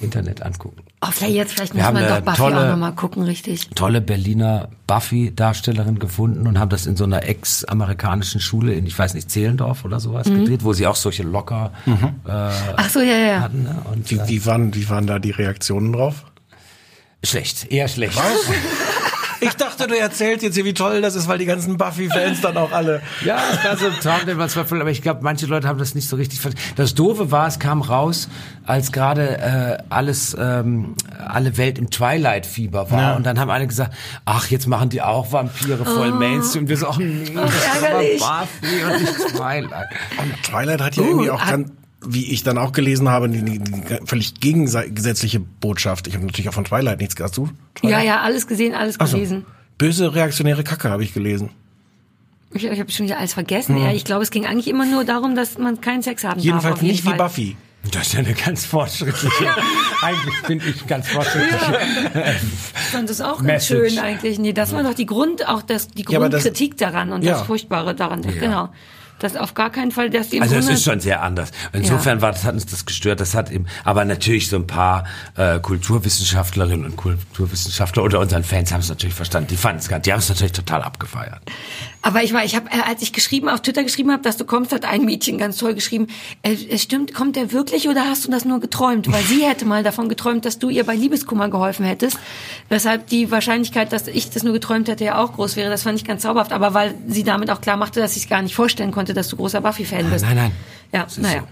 [0.00, 0.82] Internet angucken.
[1.02, 3.68] Oh, vielleicht jetzt, vielleicht Wir muss man doch Buffy tolle- auch nochmal gucken, richtig.
[3.74, 9.12] Tolle Berliner Buffy-Darstellerin gefunden und haben das in so einer ex-amerikanischen Schule in, ich weiß
[9.14, 10.40] nicht, Zehlendorf oder sowas Mhm.
[10.40, 11.90] gedreht, wo sie auch solche locker äh,
[12.26, 13.40] Ach so, ja, ja.
[13.40, 13.62] hatten.
[13.64, 13.76] Ne?
[13.92, 16.24] Und, Wie, äh, wie, waren, wie waren da die Reaktionen drauf?
[17.22, 18.18] schlecht, eher schlecht.
[19.40, 22.56] Ich dachte, du erzählst jetzt hier, wie toll das ist, weil die ganzen Buffy-Fans dann
[22.56, 23.02] auch alle.
[23.24, 25.68] Ja, es war so ein Traum, den man zwar voll, aber ich glaube, manche Leute
[25.68, 26.74] haben das nicht so richtig verstanden.
[26.76, 28.28] Das Doofe war, es kam raus,
[28.66, 33.00] als gerade äh, alles, ähm, alle Welt im Twilight-Fieber war.
[33.00, 33.16] Ja.
[33.16, 36.64] Und dann haben alle gesagt, ach, jetzt machen die auch Vampire voll Mainstream.
[36.64, 38.20] Und wir so, ach nee, das ist aber ärgerlich.
[38.20, 39.88] Buffy und nicht Twilight.
[40.44, 41.70] Twilight hat ja Uh, irgendwie auch ganz,
[42.04, 46.06] wie ich dann auch gelesen habe, die, die, die völlig gegensätzliche Botschaft.
[46.06, 47.36] Ich habe natürlich auch von Twilight nichts gehört.
[47.36, 47.48] Du?
[47.74, 48.04] Twilight?
[48.04, 49.16] Ja, ja, alles gesehen, alles Ach so.
[49.16, 49.44] gelesen.
[49.78, 51.50] Böse reaktionäre Kacke habe ich gelesen.
[52.52, 53.76] Ich, ich habe schon wieder alles vergessen.
[53.76, 56.64] Ja, ich glaube, es ging eigentlich immer nur darum, dass man keinen Sex haben Jedenfalls
[56.64, 56.72] darf.
[56.74, 57.18] auf jeden nicht wie Fall.
[57.18, 57.56] Buffy.
[57.92, 59.46] Das ist ja eine ganz fortschrittliche,
[60.02, 61.78] eigentlich finde ich ganz fortschrittliche.
[62.74, 64.38] Ich fand das auch ganz schön eigentlich.
[64.38, 67.22] Nee, das war doch die Grund, auch das, die Ja, aber das- Grundkritik daran und
[67.22, 67.32] Ja.
[67.38, 68.20] das Furchtbare daran.
[68.20, 68.68] Genau.
[69.20, 71.50] Das auf gar keinen Fall, dass die Also es ist schon sehr anders.
[71.72, 73.20] Insofern war das, hat uns das gestört.
[73.20, 75.04] Das hat eben, aber natürlich so ein paar
[75.36, 79.48] äh, Kulturwissenschaftlerinnen und Kulturwissenschaftler unter unseren Fans haben es natürlich verstanden.
[79.50, 81.40] Die fanden es gar, die haben es natürlich total abgefeiert.
[82.02, 84.44] Aber ich war, ich habe, äh, als ich geschrieben auf Twitter geschrieben habe, dass du
[84.44, 86.06] kommst, hat ein Mädchen ganz toll geschrieben.
[86.42, 89.10] Äh, es stimmt, kommt der wirklich oder hast du das nur geträumt?
[89.12, 92.18] Weil sie hätte mal davon geträumt, dass du ihr bei Liebeskummer geholfen hättest.
[92.70, 95.70] Weshalb die Wahrscheinlichkeit, dass ich das nur geträumt hätte, ja auch groß wäre.
[95.70, 96.52] Das fand ich ganz zauberhaft.
[96.52, 99.28] Aber weil sie damit auch klar machte, dass ich es gar nicht vorstellen konnte, dass
[99.28, 100.24] du großer Buffy-Fan bist.
[100.24, 100.52] Nein, nein.
[100.92, 101.44] Ja, naja.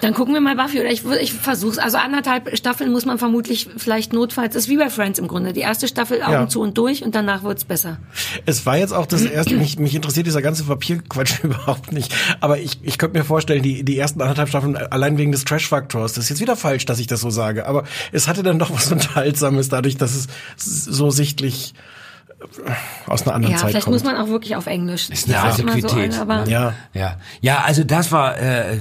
[0.00, 1.78] Dann gucken wir mal Buffy oder ich, ich versuch's.
[1.78, 5.52] Also anderthalb Staffeln muss man vermutlich vielleicht notfalls, das ist wie bei Friends im Grunde.
[5.52, 6.48] Die erste Staffel Augen Ja.
[6.48, 7.98] zu und durch und danach wird's besser.
[8.46, 12.14] Es war jetzt auch das erste, mich, mich interessiert dieser ganze Papierquatsch überhaupt nicht.
[12.40, 16.12] Aber ich, ich könnte mir vorstellen, die, die ersten anderthalb Staffeln allein wegen des Trash-Faktors,
[16.12, 18.70] das ist jetzt wieder falsch, dass ich das so sage, aber es hatte dann doch
[18.70, 21.74] was Unterhaltsames dadurch, dass es so sichtlich
[23.06, 23.94] aus einer anderen Ja, Zeit vielleicht kommt.
[23.96, 25.08] muss man auch wirklich auf Englisch.
[25.10, 26.12] Ist eine Das Antiquität.
[26.14, 26.74] So, aber ja.
[26.92, 28.78] Ja, ja, also das war, äh, äh,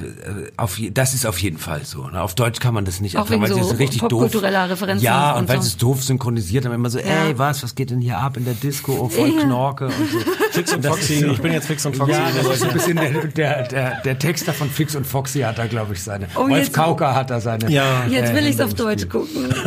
[0.58, 2.08] auf, das ist auf jeden Fall so.
[2.08, 2.22] Ne?
[2.22, 4.10] Auf Deutsch kann man das nicht Auch wegen weil so es richtig doof.
[4.10, 5.62] popkultureller Referenzen Ja, und, und weil so.
[5.64, 7.26] sie es doof synchronisiert haben, immer so, Ja.
[7.26, 8.94] ey, was, was geht denn hier ab in der Disco?
[9.00, 9.44] Oh, voll Ja.
[9.44, 10.20] Knorke und so.
[10.52, 12.12] Fix und Foxy, ich bin jetzt Fix und Foxy.
[12.14, 15.58] Ja, das ist ein bisschen der, der, der, der Texter von Fix und Foxy hat
[15.58, 16.28] da, glaube ich, seine.
[16.36, 17.70] Oh, Wolf Kauker hat da seine.
[17.72, 18.06] Ja.
[18.08, 19.54] Jetzt äh, will ich's Hände auf im Deutsch gucken.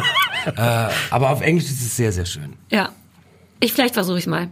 [0.47, 2.53] Äh, aber auf Englisch ist es sehr, sehr schön.
[2.71, 2.91] Ja.
[3.61, 4.49] Ich vielleicht versuche ich mal.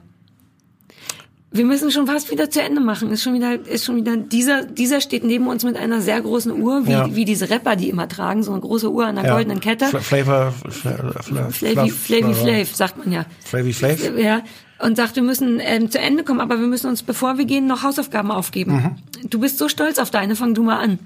[1.50, 3.12] Wir müssen schon fast wieder zu Ende machen.
[3.12, 6.50] Ist schon wieder, ist schon wieder, dieser, dieser steht neben uns mit einer sehr großen
[6.50, 7.14] Uhr, wie, Ja.
[7.14, 9.34] wie diese Rapper, die immer tragen, so eine große Uhr an einer Ja.
[9.34, 9.84] goldenen Kette.
[9.84, 13.24] Fla- Flavor, Fla- Fla- Flavy, Flavy Flav, sagt man ja.
[13.44, 14.00] Flavy Flav?
[14.18, 14.42] Ja.
[14.80, 17.68] Und sagt, wir müssen ähm, zu Ende kommen, aber wir müssen uns, bevor wir gehen,
[17.68, 18.96] noch Hausaufgaben aufgeben.
[19.22, 19.30] Mhm.
[19.30, 20.98] Du bist so stolz auf deine, fang du mal an.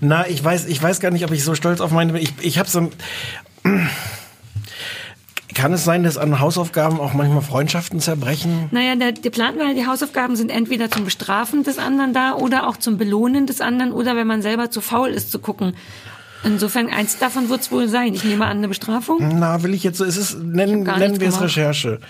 [0.00, 2.22] Na, ich weiß, ich weiß gar nicht, ob ich so stolz auf meine bin.
[2.22, 2.78] Ich, ich habe so
[3.64, 3.90] ein.
[5.56, 8.68] Kann es sein, dass an Hausaufgaben auch manchmal Freundschaften zerbrechen?
[8.72, 12.68] Naja, der, der Plan war, die Hausaufgaben sind entweder zum Bestrafen des anderen da oder
[12.68, 15.74] auch zum Belohnen des anderen oder wenn man selber zu faul ist zu gucken.
[16.44, 18.12] Insofern, eins davon wird's wohl sein.
[18.12, 19.38] Ich nehme an, eine Bestrafung.
[19.38, 21.40] Na, will ich jetzt so, es ist, nennen, nennen wir es.
[21.40, 22.00] Recherche.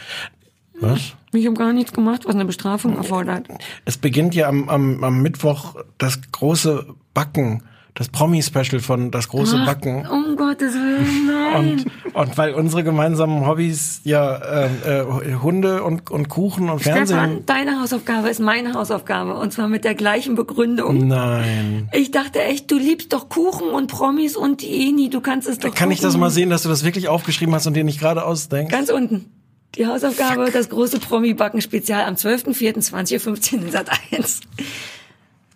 [0.80, 1.14] Was?
[1.32, 3.46] Ich habe gar nichts gemacht, was eine Bestrafung erfordert.
[3.84, 6.84] Es beginnt ja am, am, am Mittwoch das große
[7.14, 7.62] Backen,
[7.96, 10.06] das Promi-Special von das große Backen.
[10.06, 11.84] Um Gottes Willen, nein.
[12.12, 17.06] Und, und weil unsere gemeinsamen Hobbys ja äh, äh, Hunde und, und Kuchen und Fernsehen.
[17.06, 21.08] Stefan, deine Hausaufgabe ist meine Hausaufgabe und zwar mit der gleichen Begründung.
[21.08, 21.88] Nein.
[21.94, 25.58] Ich dachte echt, du liebst doch Kuchen und Promis und die Eni, du kannst es
[25.58, 26.20] doch Kann ich das gucken.
[26.20, 28.70] mal sehen, dass du das wirklich aufgeschrieben hast und dir nicht gerade ausdenkst?
[28.70, 29.24] Ganz unten.
[29.74, 34.40] Die Hausaufgabe, das große Promi-Backen-Spezial am 12.04.2015 in Sat 1.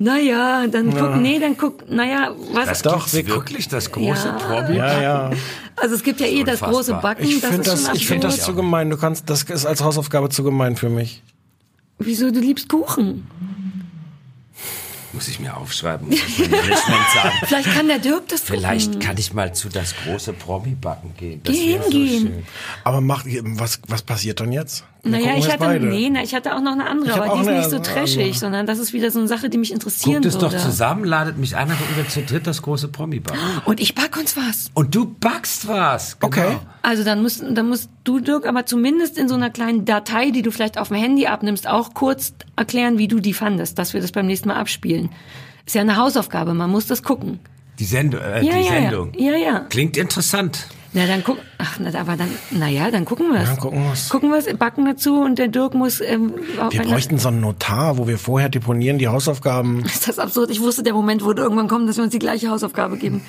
[0.03, 2.81] Naja, dann guck, nee, dann guck, naja, was?
[2.81, 4.33] doch, Gibt's wir wirklich das große Ja.
[4.33, 4.77] Promi?
[4.79, 5.31] Ja, ja.
[5.77, 6.71] Also es gibt ja eh das Unfassbar.
[6.73, 8.89] große Backen, Ich das finde ist das, schon ich finde das zu gemein.
[8.89, 11.23] Du kannst, das ist als Hausaufgabe zu gemein für mich.
[11.99, 13.27] Wieso, du liebst Kuchen?
[15.13, 17.33] Muss ich mir aufschreiben, muss ich sagen.
[17.47, 19.01] Vielleicht kann der Dirk das Vielleicht gucken.
[19.07, 21.41] kann ich mal zu das große Promi-Backen gehen.
[21.45, 22.23] Das Geh so hingehen.
[22.29, 22.43] schön.
[22.85, 24.85] Aber macht, was, was passiert dann jetzt?
[25.03, 25.87] Naja, ich hatte, beide.
[25.87, 27.95] nee, na, ich hatte auch noch eine andere, aber die ist eine nicht so andere.
[27.95, 30.63] trashig, sondern das ist wieder so eine Sache, die mich interessieren Guckt es doch würde.
[30.63, 33.39] zusammen, ladet mich ein, dann gucken wir zu dritt das große Promi-Backen.
[33.65, 34.71] Und ich back uns was.
[34.75, 36.19] Und du backst was.
[36.19, 36.27] Genau.
[36.29, 36.57] Okay.
[36.83, 40.43] Also dann musst, dann musst du, Dirk, aber zumindest in so einer kleinen Datei, die
[40.43, 44.01] du vielleicht auf dem Handy abnimmst, auch kurz erklären, wie du die fandest, dass wir
[44.03, 45.09] das beim nächsten Mal abspielen.
[45.65, 47.39] Ist ja eine Hausaufgabe, man muss das gucken.
[47.79, 49.13] Die, Send äh, Ja, die ja, Sendung.
[49.17, 49.31] ja.
[49.33, 49.61] Ja, ja.
[49.71, 50.67] Klingt interessant.
[50.93, 53.49] Na, dann guck, ach, na, aber dann, naja, dann gucken wir es.
[53.49, 54.09] Ja, gucken wir's.
[54.09, 56.35] Gucken wir es, backen dazu und der Dirk muss, ähm,
[56.71, 59.85] Wir bräuchten so einen Notar, wo wir vorher deponieren die Hausaufgaben.
[59.85, 60.51] Ist das absurd?
[60.51, 63.23] Ich wusste, der Moment würde irgendwann kommen, dass wir uns die gleiche Hausaufgabe geben.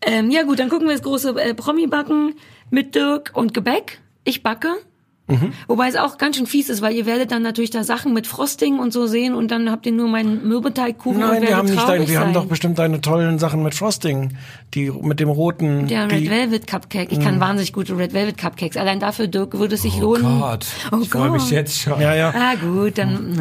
[0.00, 2.34] Ähm, ja gut, dann gucken wir das große äh, Promi-Backen
[2.70, 4.00] mit Dirk und Gebäck.
[4.24, 4.74] Ich backe.
[5.28, 5.52] Mhm.
[5.66, 8.26] Wobei es auch ganz schön fies ist, weil ihr werdet dann natürlich da Sachen mit
[8.26, 11.86] Frosting und so sehen und dann habt ihr nur meinen Mürbeteigkuchen Nein, wir haben nicht
[11.86, 12.32] dein, wir haben sein.
[12.34, 14.36] doch bestimmt deine tollen Sachen mit Frosting.
[14.74, 15.86] Die mit dem roten.
[15.86, 17.12] Der Red Velvet Cupcake.
[17.12, 17.22] Ich Mhm.
[17.24, 18.76] kann wahnsinnig gute Red Velvet Cupcakes.
[18.78, 20.40] Allein dafür, Dirk, würde es sich lohnen.
[20.40, 21.50] Gott, Oh ich freue mich Gott.
[21.52, 22.00] jetzt schon.
[22.00, 22.32] Ja, ja.
[22.34, 23.34] Ah gut, dann.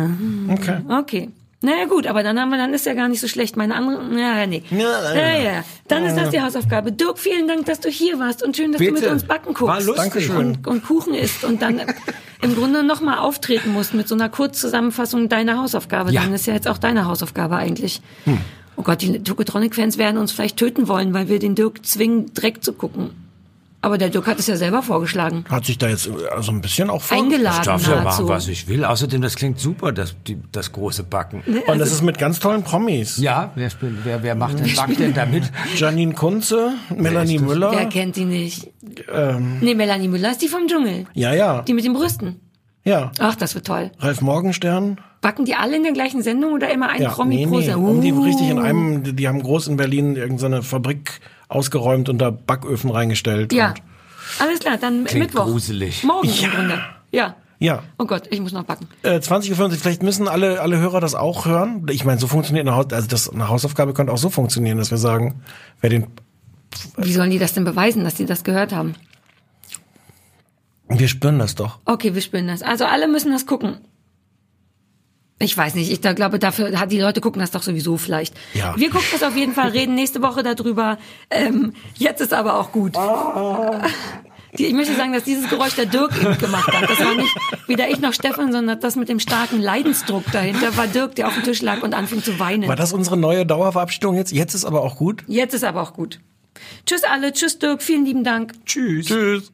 [0.47, 0.53] na.
[0.53, 0.77] Okay.
[0.89, 1.29] Okay.
[1.61, 3.57] Naja gut, aber dann haben wir, dann ist ja gar nicht so schlecht.
[3.57, 4.61] Meine andere, ja, nee.
[4.69, 5.63] Ja, Ja, ja.
[5.87, 6.91] Dann ist das die Hausaufgabe.
[6.91, 9.01] Dirk, vielen Dank, dass du hier warst und schön, dass du Bitte.
[9.01, 9.67] mit uns backen guckst.
[9.67, 10.29] War lustig.
[10.29, 11.81] Und, und Kuchen isst und dann
[12.43, 16.11] im Grunde nochmal auftreten musst mit so einer Kurzzusammenfassung deiner Hausaufgabe.
[16.11, 16.21] Ja.
[16.21, 18.01] Dann ist ja jetzt auch deine Hausaufgabe eigentlich.
[18.75, 22.63] Oh Gott, die Tokotronic-Fans werden uns vielleicht töten wollen, weil wir den Dirk zwingen, Dreck
[22.63, 23.09] zu gucken.
[23.79, 25.45] Aber der Dirk hat es ja selber vorgeschlagen.
[25.49, 27.15] Hat sich da jetzt also ein bisschen auch vor.
[27.17, 28.83] Ich Eingeladen darf ja machen, was ich will.
[28.83, 31.43] Außerdem, das klingt super, das, die, das große Backen.
[31.67, 33.17] Und das ist mit ganz tollen Promis.
[33.17, 35.43] Ja, wer, spielt, wer, wer macht denn, backt denn damit?
[35.75, 37.37] Janine Kunze, Melanie?
[37.37, 37.71] Müller.
[37.71, 38.67] Wer kennt die nicht?
[39.13, 41.05] Ähm, Nee, Melanie Müller ist die vom Dschungel.
[41.13, 41.61] ja, ja.
[41.61, 42.39] Die mit den Brüsten.
[42.83, 43.11] Ja.
[43.19, 43.91] Ach, das wird toll.
[43.99, 44.99] Ralf Morgenstern.
[45.21, 47.65] Backen die alle in der gleichen Sendung oder immer ein Ja, Promi nee, pro nee.
[47.65, 47.85] Sendung?
[47.85, 48.23] Um die Uh.
[48.23, 51.19] richtig in einem, die, die haben groß in Berlin irgendeine Fabrik
[51.49, 53.53] ausgeräumt und da Backöfen reingestellt.
[53.53, 53.69] Ja.
[53.69, 53.81] Und,
[54.39, 55.45] Alles klar, dann Klingt Mittwoch.
[55.45, 56.03] gruselig.
[56.03, 56.79] Morgen im Grunde.
[57.11, 57.35] Ja.
[57.59, 57.83] ja.
[57.97, 58.87] Oh Gott, ich muss noch backen.
[59.03, 61.85] Äh, 20.50 Uhr, vielleicht müssen alle, alle Hörer das auch hören.
[61.89, 64.91] Ich meine, so funktioniert eine, Haus also das, eine Hausaufgabe könnte auch so funktionieren, dass
[64.91, 65.41] wir sagen,
[65.81, 66.07] wer den,
[66.97, 68.95] Wie sollen die das denn beweisen, dass die das gehört haben?
[70.89, 71.79] wir spüren das doch.
[71.85, 72.61] Okay, wir spielen das.
[72.61, 73.79] Also alle müssen das gucken.
[75.39, 78.33] Ich weiß nicht, ich da glaube, dafür hat die Leute gucken das doch sowieso vielleicht.
[78.53, 78.73] Ja.
[78.75, 80.97] Wir gucken das auf jeden Fall, reden nächste Woche darüber.
[81.29, 82.95] Ähm, jetzt ist aber auch gut.
[84.57, 86.89] Die, ich möchte sagen, dass dieses Geräusch der Dirk eben gemacht hat.
[86.89, 87.35] Das war nicht
[87.67, 91.35] weder ich noch Stefan, sondern das mit dem starken Leidensdruck dahinter war Dirk, der auf
[91.35, 92.67] dem Tisch lag und anfing zu weinen.
[92.67, 94.31] War das unsere neue Dauerverabschiedung jetzt?
[94.31, 95.23] Jetzt ist aber auch gut.
[95.27, 96.19] Jetzt ist aber auch gut.
[96.85, 98.53] Tschüss alle, tschüss Dirk, vielen lieben Dank.
[98.65, 99.05] Tschüss.
[99.05, 99.51] Tschüss.